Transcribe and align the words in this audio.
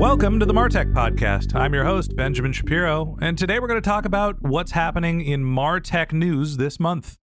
Welcome 0.00 0.40
to 0.40 0.46
the 0.46 0.54
Martech 0.54 0.94
Podcast. 0.94 1.54
I'm 1.54 1.74
your 1.74 1.84
host, 1.84 2.16
Benjamin 2.16 2.54
Shapiro, 2.54 3.18
and 3.20 3.36
today 3.36 3.58
we're 3.58 3.68
going 3.68 3.82
to 3.82 3.86
talk 3.86 4.06
about 4.06 4.36
what's 4.40 4.70
happening 4.70 5.20
in 5.20 5.44
Martech 5.44 6.10
news 6.10 6.56
this 6.56 6.80
month. 6.80 7.18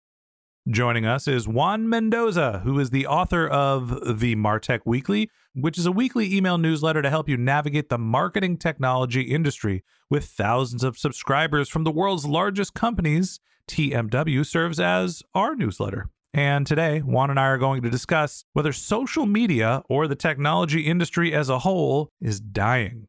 Joining 0.70 1.06
us 1.06 1.26
is 1.26 1.48
Juan 1.48 1.88
Mendoza, 1.88 2.60
who 2.66 2.78
is 2.78 2.90
the 2.90 3.08
author 3.08 3.48
of 3.48 4.20
the 4.20 4.36
Martech 4.36 4.82
Weekly, 4.84 5.30
which 5.54 5.78
is 5.78 5.86
a 5.86 5.92
weekly 5.94 6.36
email 6.36 6.58
newsletter 6.58 7.02
to 7.02 7.10
help 7.10 7.30
you 7.30 7.38
navigate 7.38 7.88
the 7.88 7.98
marketing 7.98 8.58
technology 8.58 9.22
industry. 9.22 9.82
With 10.10 10.26
thousands 10.26 10.84
of 10.84 10.98
subscribers 10.98 11.70
from 11.70 11.86
the 11.86 11.92
world's 11.92 12.26
largest 12.26 12.74
companies, 12.74 13.40
TMW 13.70 14.46
serves 14.46 14.82
as 14.82 15.24
our 15.34 15.56
newsletter. 15.56 16.10
And 16.36 16.68
today, 16.68 17.00
Juan 17.00 17.30
and 17.30 17.40
I 17.40 17.46
are 17.46 17.58
going 17.58 17.82
to 17.84 17.90
discuss 17.90 18.44
whether 18.52 18.74
social 18.74 19.26
media 19.26 19.84
or 19.88 20.06
the 20.06 20.18
technology 20.18 20.82
industry 20.82 21.34
as 21.34 21.48
a 21.48 21.60
whole 21.60 22.10
is 22.20 22.42
dying. 22.42 23.08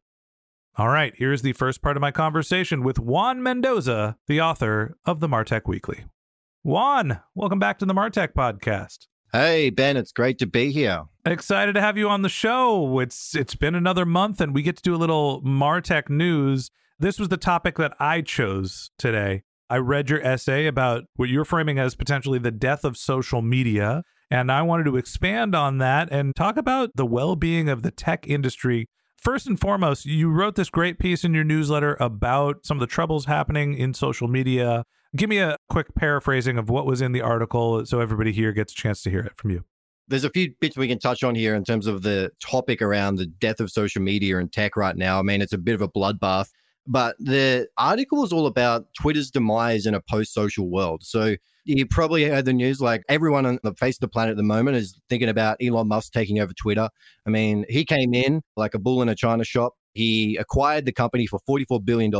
All 0.77 0.87
right, 0.87 1.13
here's 1.13 1.41
the 1.41 1.51
first 1.51 1.81
part 1.81 1.97
of 1.97 2.01
my 2.01 2.09
conversation 2.09 2.83
with 2.83 2.97
Juan 2.97 3.43
Mendoza, 3.43 4.15
the 4.27 4.39
author 4.39 4.95
of 5.03 5.19
the 5.19 5.27
Martech 5.27 5.63
Weekly. 5.67 6.05
Juan, 6.63 7.19
welcome 7.35 7.59
back 7.59 7.79
to 7.79 7.85
the 7.85 7.93
Martech 7.93 8.29
podcast. 8.29 9.07
Hey 9.33 9.71
Ben, 9.71 9.97
it's 9.97 10.13
great 10.13 10.39
to 10.39 10.47
be 10.47 10.71
here. 10.71 11.03
Excited 11.25 11.73
to 11.73 11.81
have 11.81 11.97
you 11.97 12.07
on 12.07 12.21
the 12.21 12.29
show. 12.29 12.97
It's 12.99 13.35
it's 13.35 13.55
been 13.55 13.75
another 13.75 14.05
month 14.05 14.39
and 14.39 14.55
we 14.55 14.61
get 14.61 14.77
to 14.77 14.83
do 14.83 14.95
a 14.95 15.03
little 15.03 15.41
Martech 15.41 16.09
news. 16.09 16.71
This 16.97 17.19
was 17.19 17.27
the 17.27 17.35
topic 17.35 17.75
that 17.75 17.93
I 17.99 18.21
chose 18.21 18.89
today. 18.97 19.43
I 19.69 19.77
read 19.77 20.09
your 20.09 20.25
essay 20.25 20.65
about 20.65 21.05
what 21.15 21.29
you're 21.29 21.45
framing 21.45 21.77
as 21.77 21.95
potentially 21.95 22.39
the 22.39 22.51
death 22.51 22.85
of 22.85 22.97
social 22.97 23.41
media. 23.41 24.03
And 24.29 24.51
I 24.51 24.61
wanted 24.61 24.85
to 24.85 24.97
expand 24.97 25.55
on 25.55 25.77
that 25.77 26.09
and 26.11 26.35
talk 26.35 26.57
about 26.57 26.91
the 26.95 27.05
well 27.05 27.35
being 27.35 27.69
of 27.69 27.83
the 27.83 27.91
tech 27.91 28.27
industry. 28.27 28.87
First 29.17 29.47
and 29.47 29.59
foremost, 29.59 30.05
you 30.05 30.29
wrote 30.29 30.55
this 30.55 30.69
great 30.69 30.99
piece 30.99 31.23
in 31.23 31.33
your 31.33 31.43
newsletter 31.43 31.97
about 31.99 32.65
some 32.65 32.77
of 32.77 32.81
the 32.81 32.87
troubles 32.87 33.25
happening 33.25 33.73
in 33.73 33.93
social 33.93 34.27
media. 34.27 34.83
Give 35.15 35.29
me 35.29 35.39
a 35.39 35.57
quick 35.69 35.95
paraphrasing 35.95 36.57
of 36.57 36.69
what 36.69 36.85
was 36.85 37.01
in 37.01 37.13
the 37.13 37.21
article 37.21 37.85
so 37.85 37.99
everybody 37.99 38.31
here 38.31 38.51
gets 38.51 38.73
a 38.73 38.75
chance 38.75 39.01
to 39.03 39.09
hear 39.09 39.21
it 39.21 39.33
from 39.35 39.51
you. 39.51 39.63
There's 40.07 40.23
a 40.23 40.29
few 40.29 40.53
bits 40.61 40.77
we 40.77 40.87
can 40.87 40.99
touch 40.99 41.23
on 41.23 41.35
here 41.35 41.55
in 41.55 41.65
terms 41.65 41.87
of 41.87 42.03
the 42.03 42.31
topic 42.41 42.81
around 42.81 43.15
the 43.15 43.25
death 43.25 43.59
of 43.59 43.71
social 43.71 44.01
media 44.01 44.37
and 44.37 44.51
tech 44.51 44.77
right 44.77 44.95
now. 44.95 45.19
I 45.19 45.23
mean, 45.23 45.41
it's 45.41 45.51
a 45.51 45.57
bit 45.57 45.75
of 45.75 45.81
a 45.81 45.89
bloodbath. 45.89 46.49
But 46.87 47.17
the 47.19 47.67
article 47.77 48.23
is 48.23 48.31
all 48.31 48.47
about 48.47 48.93
Twitter's 48.93 49.29
demise 49.29 49.85
in 49.85 49.93
a 49.93 50.01
post 50.01 50.33
social 50.33 50.69
world. 50.69 51.03
So 51.03 51.35
you 51.65 51.85
probably 51.85 52.23
heard 52.23 52.45
the 52.45 52.53
news 52.53 52.79
like 52.79 53.03
everyone 53.09 53.45
on 53.45 53.59
the 53.61 53.73
face 53.73 53.97
of 53.97 54.01
the 54.01 54.07
planet 54.07 54.31
at 54.31 54.37
the 54.37 54.43
moment 54.43 54.77
is 54.77 54.97
thinking 55.09 55.27
about 55.27 55.57
Elon 55.61 55.89
Musk 55.89 56.13
taking 56.13 56.39
over 56.39 56.53
Twitter. 56.53 56.89
I 57.25 57.29
mean, 57.29 57.65
he 57.67 57.83
came 57.83 58.13
in 58.13 58.41
like 58.55 58.73
a 58.73 58.79
bull 58.79 59.01
in 59.01 59.09
a 59.09 59.15
china 59.15 59.43
shop. 59.43 59.73
He 59.93 60.37
acquired 60.37 60.85
the 60.85 60.93
company 60.93 61.27
for 61.27 61.39
$44 61.49 61.83
billion, 61.83 62.11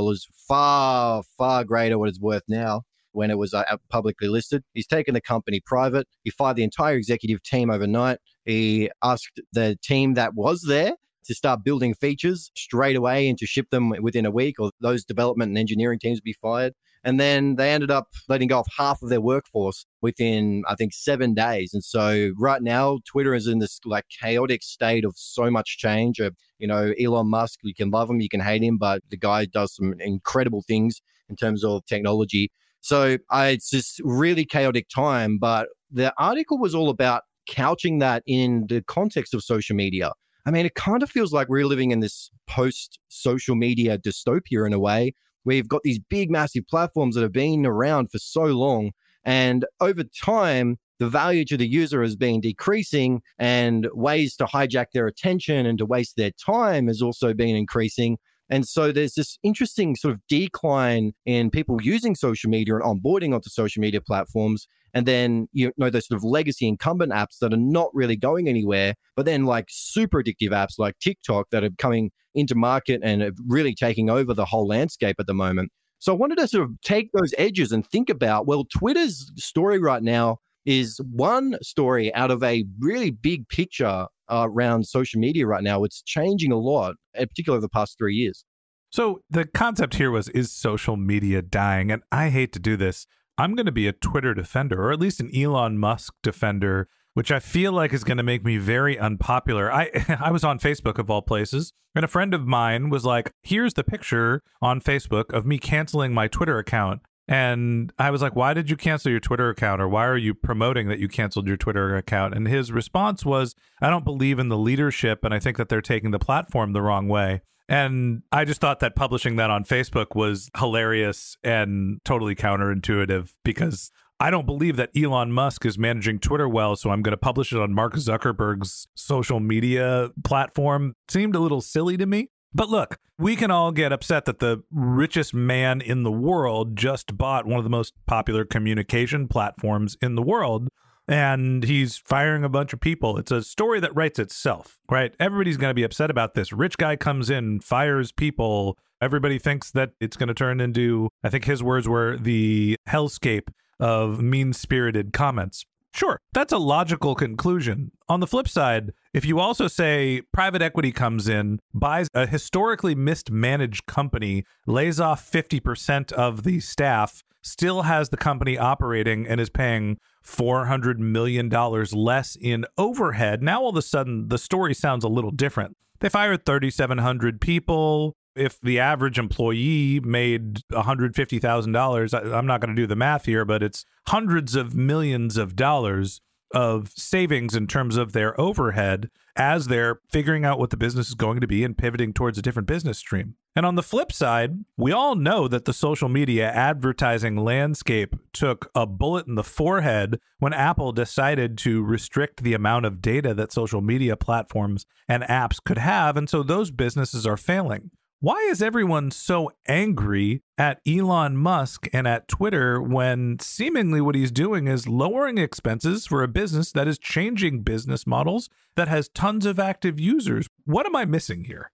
far, 0.48 1.24
far 1.38 1.64
greater 1.64 1.98
what 1.98 2.10
it's 2.10 2.20
worth 2.20 2.44
now 2.50 2.82
when 3.14 3.32
it 3.32 3.38
was 3.38 3.54
uh, 3.54 3.64
publicly 3.90 4.28
listed. 4.28 4.64
He's 4.74 4.88
taken 4.88 5.14
the 5.14 5.22
company 5.22 5.62
private. 5.66 6.08
He 6.24 6.30
fired 6.30 6.58
the 6.58 6.64
entire 6.64 6.96
executive 6.96 7.42
team 7.42 7.70
overnight. 7.70 8.20
He 8.46 8.92
asked 9.02 9.40
the 9.54 9.78
team 9.82 10.16
that 10.16 10.34
was 10.34 10.64
there 10.68 10.96
to 11.28 11.36
start 11.36 11.64
building 11.64 11.94
features 11.94 12.52
straight 12.56 12.96
away 12.96 13.30
and 13.30 13.38
to 13.38 13.46
ship 13.46 13.70
them 13.70 13.94
within 14.02 14.26
a 14.26 14.32
week, 14.32 14.60
or 14.60 14.72
those 14.82 15.06
development 15.06 15.50
and 15.50 15.58
engineering 15.58 16.00
teams 16.00 16.18
would 16.18 16.24
be 16.24 16.34
fired. 16.34 16.74
And 17.04 17.20
then 17.20 17.56
they 17.56 17.72
ended 17.72 17.92
up 17.92 18.08
letting 18.28 18.50
go 18.50 18.60
of 18.60 18.68
half 18.78 19.02
of 19.02 19.10
their 19.10 19.22
workforce 19.22 19.86
within, 20.02 20.64
I 20.68 20.76
think, 20.76 20.94
seven 20.94 21.34
days. 21.34 21.74
And 21.74 21.84
so 21.84 22.32
right 22.38 22.62
now, 22.62 23.00
Twitter 23.06 23.34
is 23.34 23.48
in 23.48 23.60
this 23.60 23.80
like 23.86 24.06
chaotic 24.10 24.64
state 24.64 25.06
of 25.06 25.14
so 25.16 25.50
much 25.50 25.78
change. 25.78 26.20
Uh, 26.20 26.32
you 26.60 26.68
know, 26.68 26.94
Elon 27.00 27.30
Musk, 27.30 27.60
you 27.64 27.74
can 27.74 27.92
love 27.92 28.10
him, 28.10 28.20
you 28.20 28.30
can 28.30 28.42
hate 28.42 28.64
him, 28.64 28.78
but 28.78 29.04
the 29.10 29.16
guy 29.16 29.46
does 29.46 29.76
some 29.76 29.94
incredible 30.00 30.64
things 30.68 31.02
in 31.30 31.36
terms 31.36 31.64
of 31.64 31.86
technology. 31.86 32.52
So 32.82 33.18
I, 33.30 33.48
it's 33.50 33.70
just 33.70 34.02
really 34.04 34.44
chaotic 34.44 34.90
time. 34.90 35.38
But 35.38 35.70
the 35.92 36.14
article 36.18 36.58
was 36.58 36.76
all 36.76 36.90
about 36.90 37.24
couching 37.48 38.00
that 38.00 38.24
in 38.28 38.66
the 38.68 38.82
context 38.82 39.34
of 39.34 39.44
social 39.44 39.76
media. 39.76 40.12
I 40.48 40.50
mean, 40.50 40.66
it 40.66 40.76
kind 40.76 41.04
of 41.04 41.12
feels 41.12 41.34
like 41.34 41.50
we're 41.50 41.66
living 41.66 41.92
in 41.92 42.00
this 42.00 42.32
post 42.48 43.00
social 43.10 43.54
media 43.54 43.98
dystopia 43.98 44.66
in 44.66 44.72
a 44.72 44.80
way. 44.80 45.14
We've 45.44 45.68
got 45.68 45.84
these 45.84 46.00
big, 46.00 46.32
massive 46.32 46.64
platforms 46.70 47.16
that 47.16 47.22
have 47.22 47.34
been 47.34 47.66
around 47.66 48.12
for 48.12 48.18
so 48.18 48.46
long. 48.46 48.92
And 49.26 49.66
over 49.82 50.04
time, 50.06 50.78
the 51.00 51.10
value 51.10 51.44
to 51.46 51.58
the 51.58 51.68
user 51.68 52.02
has 52.02 52.16
been 52.16 52.40
decreasing, 52.40 53.22
and 53.38 53.90
ways 53.92 54.38
to 54.38 54.46
hijack 54.46 54.88
their 54.94 55.06
attention 55.06 55.66
and 55.66 55.78
to 55.80 55.86
waste 55.86 56.16
their 56.16 56.32
time 56.32 56.88
has 56.88 57.02
also 57.02 57.34
been 57.34 57.54
increasing. 57.58 58.18
And 58.50 58.68
so 58.68 58.92
there's 58.92 59.14
this 59.16 59.38
interesting 59.44 59.96
sort 59.96 60.14
of 60.14 60.22
decline 60.30 61.14
in 61.26 61.50
people 61.50 61.82
using 61.82 62.16
social 62.16 62.50
media 62.50 62.76
and 62.76 62.84
onboarding 62.84 63.34
onto 63.34 63.50
social 63.50 63.82
media 63.82 64.02
platforms. 64.02 64.68
And 64.94 65.06
then, 65.06 65.48
you 65.52 65.72
know, 65.78 65.90
those 65.90 66.08
sort 66.08 66.18
of 66.18 66.24
legacy 66.24 66.68
incumbent 66.68 67.12
apps 67.12 67.40
that 67.42 67.54
are 67.54 67.58
not 67.58 67.90
really 67.94 68.16
going 68.16 68.48
anywhere, 68.48 68.96
but 69.16 69.26
then 69.26 69.46
like 69.46 69.66
super 69.70 70.24
addictive 70.24 70.52
apps 70.52 70.76
like 70.78 70.98
TikTok 71.00 71.50
that 71.52 71.64
are 71.64 71.70
coming 71.78 72.12
into 72.34 72.56
market 72.56 73.02
and 73.04 73.34
really 73.48 73.76
taking 73.76 74.10
over 74.10 74.34
the 74.34 74.46
whole 74.46 74.68
landscape 74.68 75.18
at 75.20 75.28
the 75.28 75.34
moment. 75.34 75.72
So 76.00 76.14
I 76.14 76.16
wanted 76.16 76.38
to 76.38 76.48
sort 76.48 76.64
of 76.64 76.80
take 76.84 77.10
those 77.14 77.34
edges 77.38 77.72
and 77.72 77.86
think 77.86 78.10
about, 78.10 78.46
well, 78.46 78.66
Twitter's 78.66 79.32
story 79.36 79.80
right 79.80 80.04
now 80.04 80.38
is 80.66 81.00
one 81.12 81.58
story 81.62 82.14
out 82.14 82.30
of 82.30 82.44
a 82.44 82.66
really 82.80 83.10
big 83.10 83.48
picture 83.50 84.08
uh, 84.30 84.48
around 84.50 84.86
social 84.86 85.20
media 85.20 85.48
right 85.48 85.64
now. 85.64 85.84
It's 85.84 86.02
changing 86.02 86.52
a 86.52 86.58
lot, 86.58 86.96
particularly 87.14 87.58
over 87.58 87.66
the 87.66 87.70
past 87.70 87.98
three 87.98 88.16
years. 88.16 88.46
So 88.90 89.22
the 89.30 89.46
concept 89.46 89.96
here 89.96 90.12
was 90.12 90.30
is 90.30 90.52
social 90.52 90.96
media 90.98 91.42
dying? 91.42 91.92
And 91.92 92.04
I 92.12 92.30
hate 92.30 92.54
to 92.54 92.60
do 92.60 92.78
this. 92.78 93.06
I'm 93.38 93.54
going 93.54 93.66
to 93.66 93.72
be 93.72 93.88
a 93.88 93.94
Twitter 93.94 94.34
defender, 94.34 94.82
or 94.82 94.92
at 94.92 95.00
least 95.00 95.20
an 95.20 95.30
Elon 95.36 95.78
Musk 95.78 96.14
defender, 96.24 96.88
which 97.14 97.32
I 97.32 97.40
feel 97.40 97.72
like 97.72 97.94
is 97.94 98.04
going 98.04 98.18
to 98.18 98.24
make 98.24 98.44
me 98.44 98.58
very 98.58 98.98
unpopular. 98.98 99.72
I 99.72 99.90
I 100.22 100.32
was 100.32 100.44
on 100.44 100.60
Facebook 100.60 100.98
of 100.98 101.10
all 101.10 101.22
places, 101.22 101.74
and 101.96 102.06
a 102.06 102.08
friend 102.08 102.34
of 102.34 102.48
mine 102.48 102.90
was 102.90 103.06
like, 103.06 103.32
"Here's 103.44 103.74
the 103.74 103.84
picture 103.84 104.42
on 104.62 104.82
Facebook 104.82 105.34
of 105.34 105.46
me 105.46 105.58
canceling 105.60 106.14
my 106.14 106.28
Twitter 106.28 106.58
account." 106.58 107.02
And 107.28 107.92
I 108.00 108.10
was 108.10 108.22
like, 108.22 108.36
why 108.36 108.54
did 108.54 108.70
you 108.70 108.78
cancel 108.78 109.12
your 109.12 109.20
Twitter 109.20 109.50
account? 109.50 109.82
Or 109.82 109.88
why 109.88 110.06
are 110.06 110.18
you 110.18 110.34
promoting 110.34 110.88
that 110.88 111.00
you 111.00 111.10
canceled 111.10 111.48
your 111.48 111.58
Twitter 111.58 111.96
account? 111.98 112.34
And 112.34 112.48
his 112.48 112.72
response 112.72 113.26
was, 113.26 113.54
I 113.82 113.90
don't 113.90 114.06
believe 114.06 114.40
in 114.40 114.48
the 114.48 114.58
leadership. 114.58 115.26
And 115.26 115.34
I 115.34 115.40
think 115.40 115.58
that 115.58 115.68
they're 115.68 115.82
taking 115.82 116.12
the 116.12 116.20
platform 116.20 116.72
the 116.72 116.82
wrong 116.82 117.08
way. 117.08 117.42
And 117.70 118.24
I 118.32 118.46
just 118.46 118.62
thought 118.62 118.80
that 118.80 118.96
publishing 118.96 119.36
that 119.36 119.50
on 119.50 119.66
Facebook 119.66 120.16
was 120.16 120.50
hilarious 120.58 121.38
and 121.44 122.00
totally 122.06 122.34
counterintuitive 122.34 123.34
because 123.44 123.92
I 124.20 124.32
don't 124.32 124.46
believe 124.46 124.78
that 124.78 124.92
Elon 124.96 125.32
Musk 125.32 125.66
is 125.66 125.78
managing 125.78 126.20
Twitter 126.20 126.48
well, 126.48 126.76
so 126.76 126.90
I'm 126.90 127.02
going 127.02 127.12
to 127.12 127.18
publish 127.18 127.52
it 127.52 127.60
on 127.60 127.74
Mark 127.74 127.96
Zuckerberg's 127.96 128.88
social 128.96 129.40
media 129.40 130.10
platform. 130.24 130.96
Seemed 131.08 131.36
a 131.36 131.40
little 131.40 131.62
silly 131.62 131.98
to 131.98 132.06
me. 132.06 132.30
But 132.58 132.72
look, 132.72 132.98
we 133.20 133.36
can 133.36 133.52
all 133.52 133.72
get 133.72 133.94
upset 133.94 134.26
that 134.26 134.40
the 134.40 134.64
richest 134.72 135.32
man 135.32 135.80
in 135.80 136.02
the 136.02 136.12
world 136.12 136.76
just 136.76 137.16
bought 137.16 137.46
one 137.46 137.60
of 137.60 137.64
the 137.64 137.70
most 137.70 137.94
popular 138.08 138.46
communication 138.46 139.28
platforms 139.28 139.96
in 140.02 140.16
the 140.16 140.24
world 140.24 140.68
and 141.08 141.64
he's 141.64 141.98
firing 141.98 142.44
a 142.44 142.50
bunch 142.50 142.74
of 142.74 142.80
people. 142.80 143.20
It's 143.20 143.30
a 143.30 143.44
story 143.44 143.80
that 143.82 143.96
writes 143.96 144.18
itself, 144.18 144.80
right? 144.90 145.14
Everybody's 145.20 145.58
going 145.58 145.70
to 145.70 145.76
be 145.76 145.84
upset 145.84 146.10
about 146.10 146.34
this. 146.34 146.52
Rich 146.52 146.80
guy 146.80 146.96
comes 146.96 147.30
in, 147.30 147.60
fires 147.60 148.12
people. 148.12 148.76
Everybody 149.00 149.38
thinks 149.38 149.70
that 149.72 149.92
it's 150.02 150.18
going 150.18 150.28
to 150.28 150.34
turn 150.34 150.60
into, 150.60 151.10
I 151.24 151.30
think 151.30 151.46
his 151.46 151.62
words 151.62 151.88
were 151.88 152.18
the 152.18 152.76
hellscape 152.90 153.50
of 153.80 154.20
mean 154.20 154.52
spirited 154.52 155.14
comments. 155.14 155.64
Sure, 155.94 156.20
that's 156.34 156.54
a 156.54 156.58
logical 156.58 157.16
conclusion. 157.16 157.92
On 158.08 158.20
the 158.20 158.28
flip 158.28 158.48
side, 158.48 158.92
if 159.14 159.26
you 159.26 159.40
also 159.40 159.68
say 159.68 160.22
private 160.32 160.62
equity 160.62 160.92
comes 160.92 161.28
in, 161.28 161.60
buys 161.74 162.08
a 162.14 162.28
historically 162.28 162.94
mismanaged 162.94 163.86
company, 163.88 164.44
lays 164.66 165.00
off 165.00 165.30
50% 165.30 166.12
of 166.14 166.44
the 166.44 166.60
staff, 166.60 167.24
still 167.42 167.84
has 167.84 168.10
the 168.10 168.18
company 168.18 168.58
operating 168.58 169.28
and 169.28 169.42
is 169.42 169.50
paying 169.50 169.98
$400 170.26 170.98
million 170.98 171.50
less 171.50 172.38
in 172.40 172.66
overhead, 172.78 173.42
now 173.42 173.64
all 173.64 173.70
of 173.70 173.78
a 173.78 173.82
sudden 173.82 174.28
the 174.28 174.38
story 174.38 174.74
sounds 174.74 175.04
a 175.04 175.10
little 175.10 175.32
different. 175.32 175.76
They 176.00 176.10
fired 176.10 176.46
3,700 176.46 177.42
people. 177.42 178.16
If 178.38 178.62
the 178.62 178.80
average 178.80 179.18
employee 179.18 180.00
made 180.00 180.62
$150,000, 180.72 182.34
I'm 182.34 182.46
not 182.46 182.62
going 182.62 182.76
to 182.76 182.82
do 182.82 182.88
the 182.88 182.96
math 182.96 183.26
here, 183.26 183.46
but 183.46 183.64
it's 183.64 183.86
hundreds 184.08 184.56
of 184.56 184.76
millions 184.76 185.38
of 185.38 185.56
dollars 185.56 186.22
of 186.54 186.92
savings 186.96 187.56
in 187.56 187.68
terms 187.68 187.98
of 187.98 188.14
their 188.14 188.40
overhead 188.40 189.10
as 189.36 189.68
they're 189.68 190.00
figuring 190.10 190.46
out 190.46 190.58
what 190.58 190.70
the 190.70 190.78
business 190.78 191.10
is 191.10 191.14
going 191.14 191.42
to 191.42 191.48
be 191.48 191.64
and 191.64 191.78
pivoting 191.78 192.14
towards 192.14 192.38
a 192.38 192.42
different 192.42 192.68
business 192.68 192.98
stream. 192.98 193.36
And 193.56 193.66
on 193.66 193.76
the 193.76 193.84
flip 193.84 194.12
side, 194.12 194.64
we 194.78 194.92
all 194.92 195.16
know 195.16 195.48
that 195.48 195.66
the 195.66 195.74
social 195.74 196.10
media 196.10 196.50
advertising 196.50 197.38
landscape 197.38 198.16
took 198.32 198.72
a 198.76 198.86
bullet 198.86 199.28
in 199.28 199.36
the 199.36 199.44
forehead 199.44 200.20
when 200.40 200.54
Apple 200.54 200.92
decided 200.92 201.58
to 201.60 201.84
restrict 201.84 202.44
the 202.44 202.54
amount 202.54 202.86
of 202.86 203.02
data 203.02 203.34
that 203.34 203.52
social 203.52 203.82
media 203.82 204.16
platforms 204.16 204.86
and 205.08 205.24
apps 205.24 205.62
could 205.64 205.80
have. 205.80 206.18
And 206.18 206.30
so 206.30 206.44
those 206.44 206.72
businesses 206.72 207.26
are 207.28 207.38
failing. 207.38 207.92
Why 208.20 208.48
is 208.50 208.64
everyone 208.64 209.12
so 209.12 209.52
angry 209.68 210.42
at 210.58 210.82
Elon 210.88 211.38
Musk 211.38 211.88
and 211.94 212.08
at 212.08 212.28
Twitter 212.28 212.82
when 212.82 213.38
seemingly 213.40 214.02
what 214.02 214.16
he's 214.16 214.32
doing 214.32 214.68
is 214.68 214.88
lowering 214.88 215.38
expenses 215.38 216.08
for 216.08 216.24
a 216.24 216.28
business 216.28 216.72
that 216.72 216.88
is 216.88 216.98
changing 216.98 217.62
business 217.62 218.08
models 218.08 218.50
that 218.76 218.88
has 218.88 219.08
tons 219.10 219.46
of 219.46 219.60
active 219.60 220.00
users? 220.00 220.48
What 220.66 220.88
am 220.88 220.96
I 220.96 221.06
missing 221.06 221.44
here? 221.44 221.70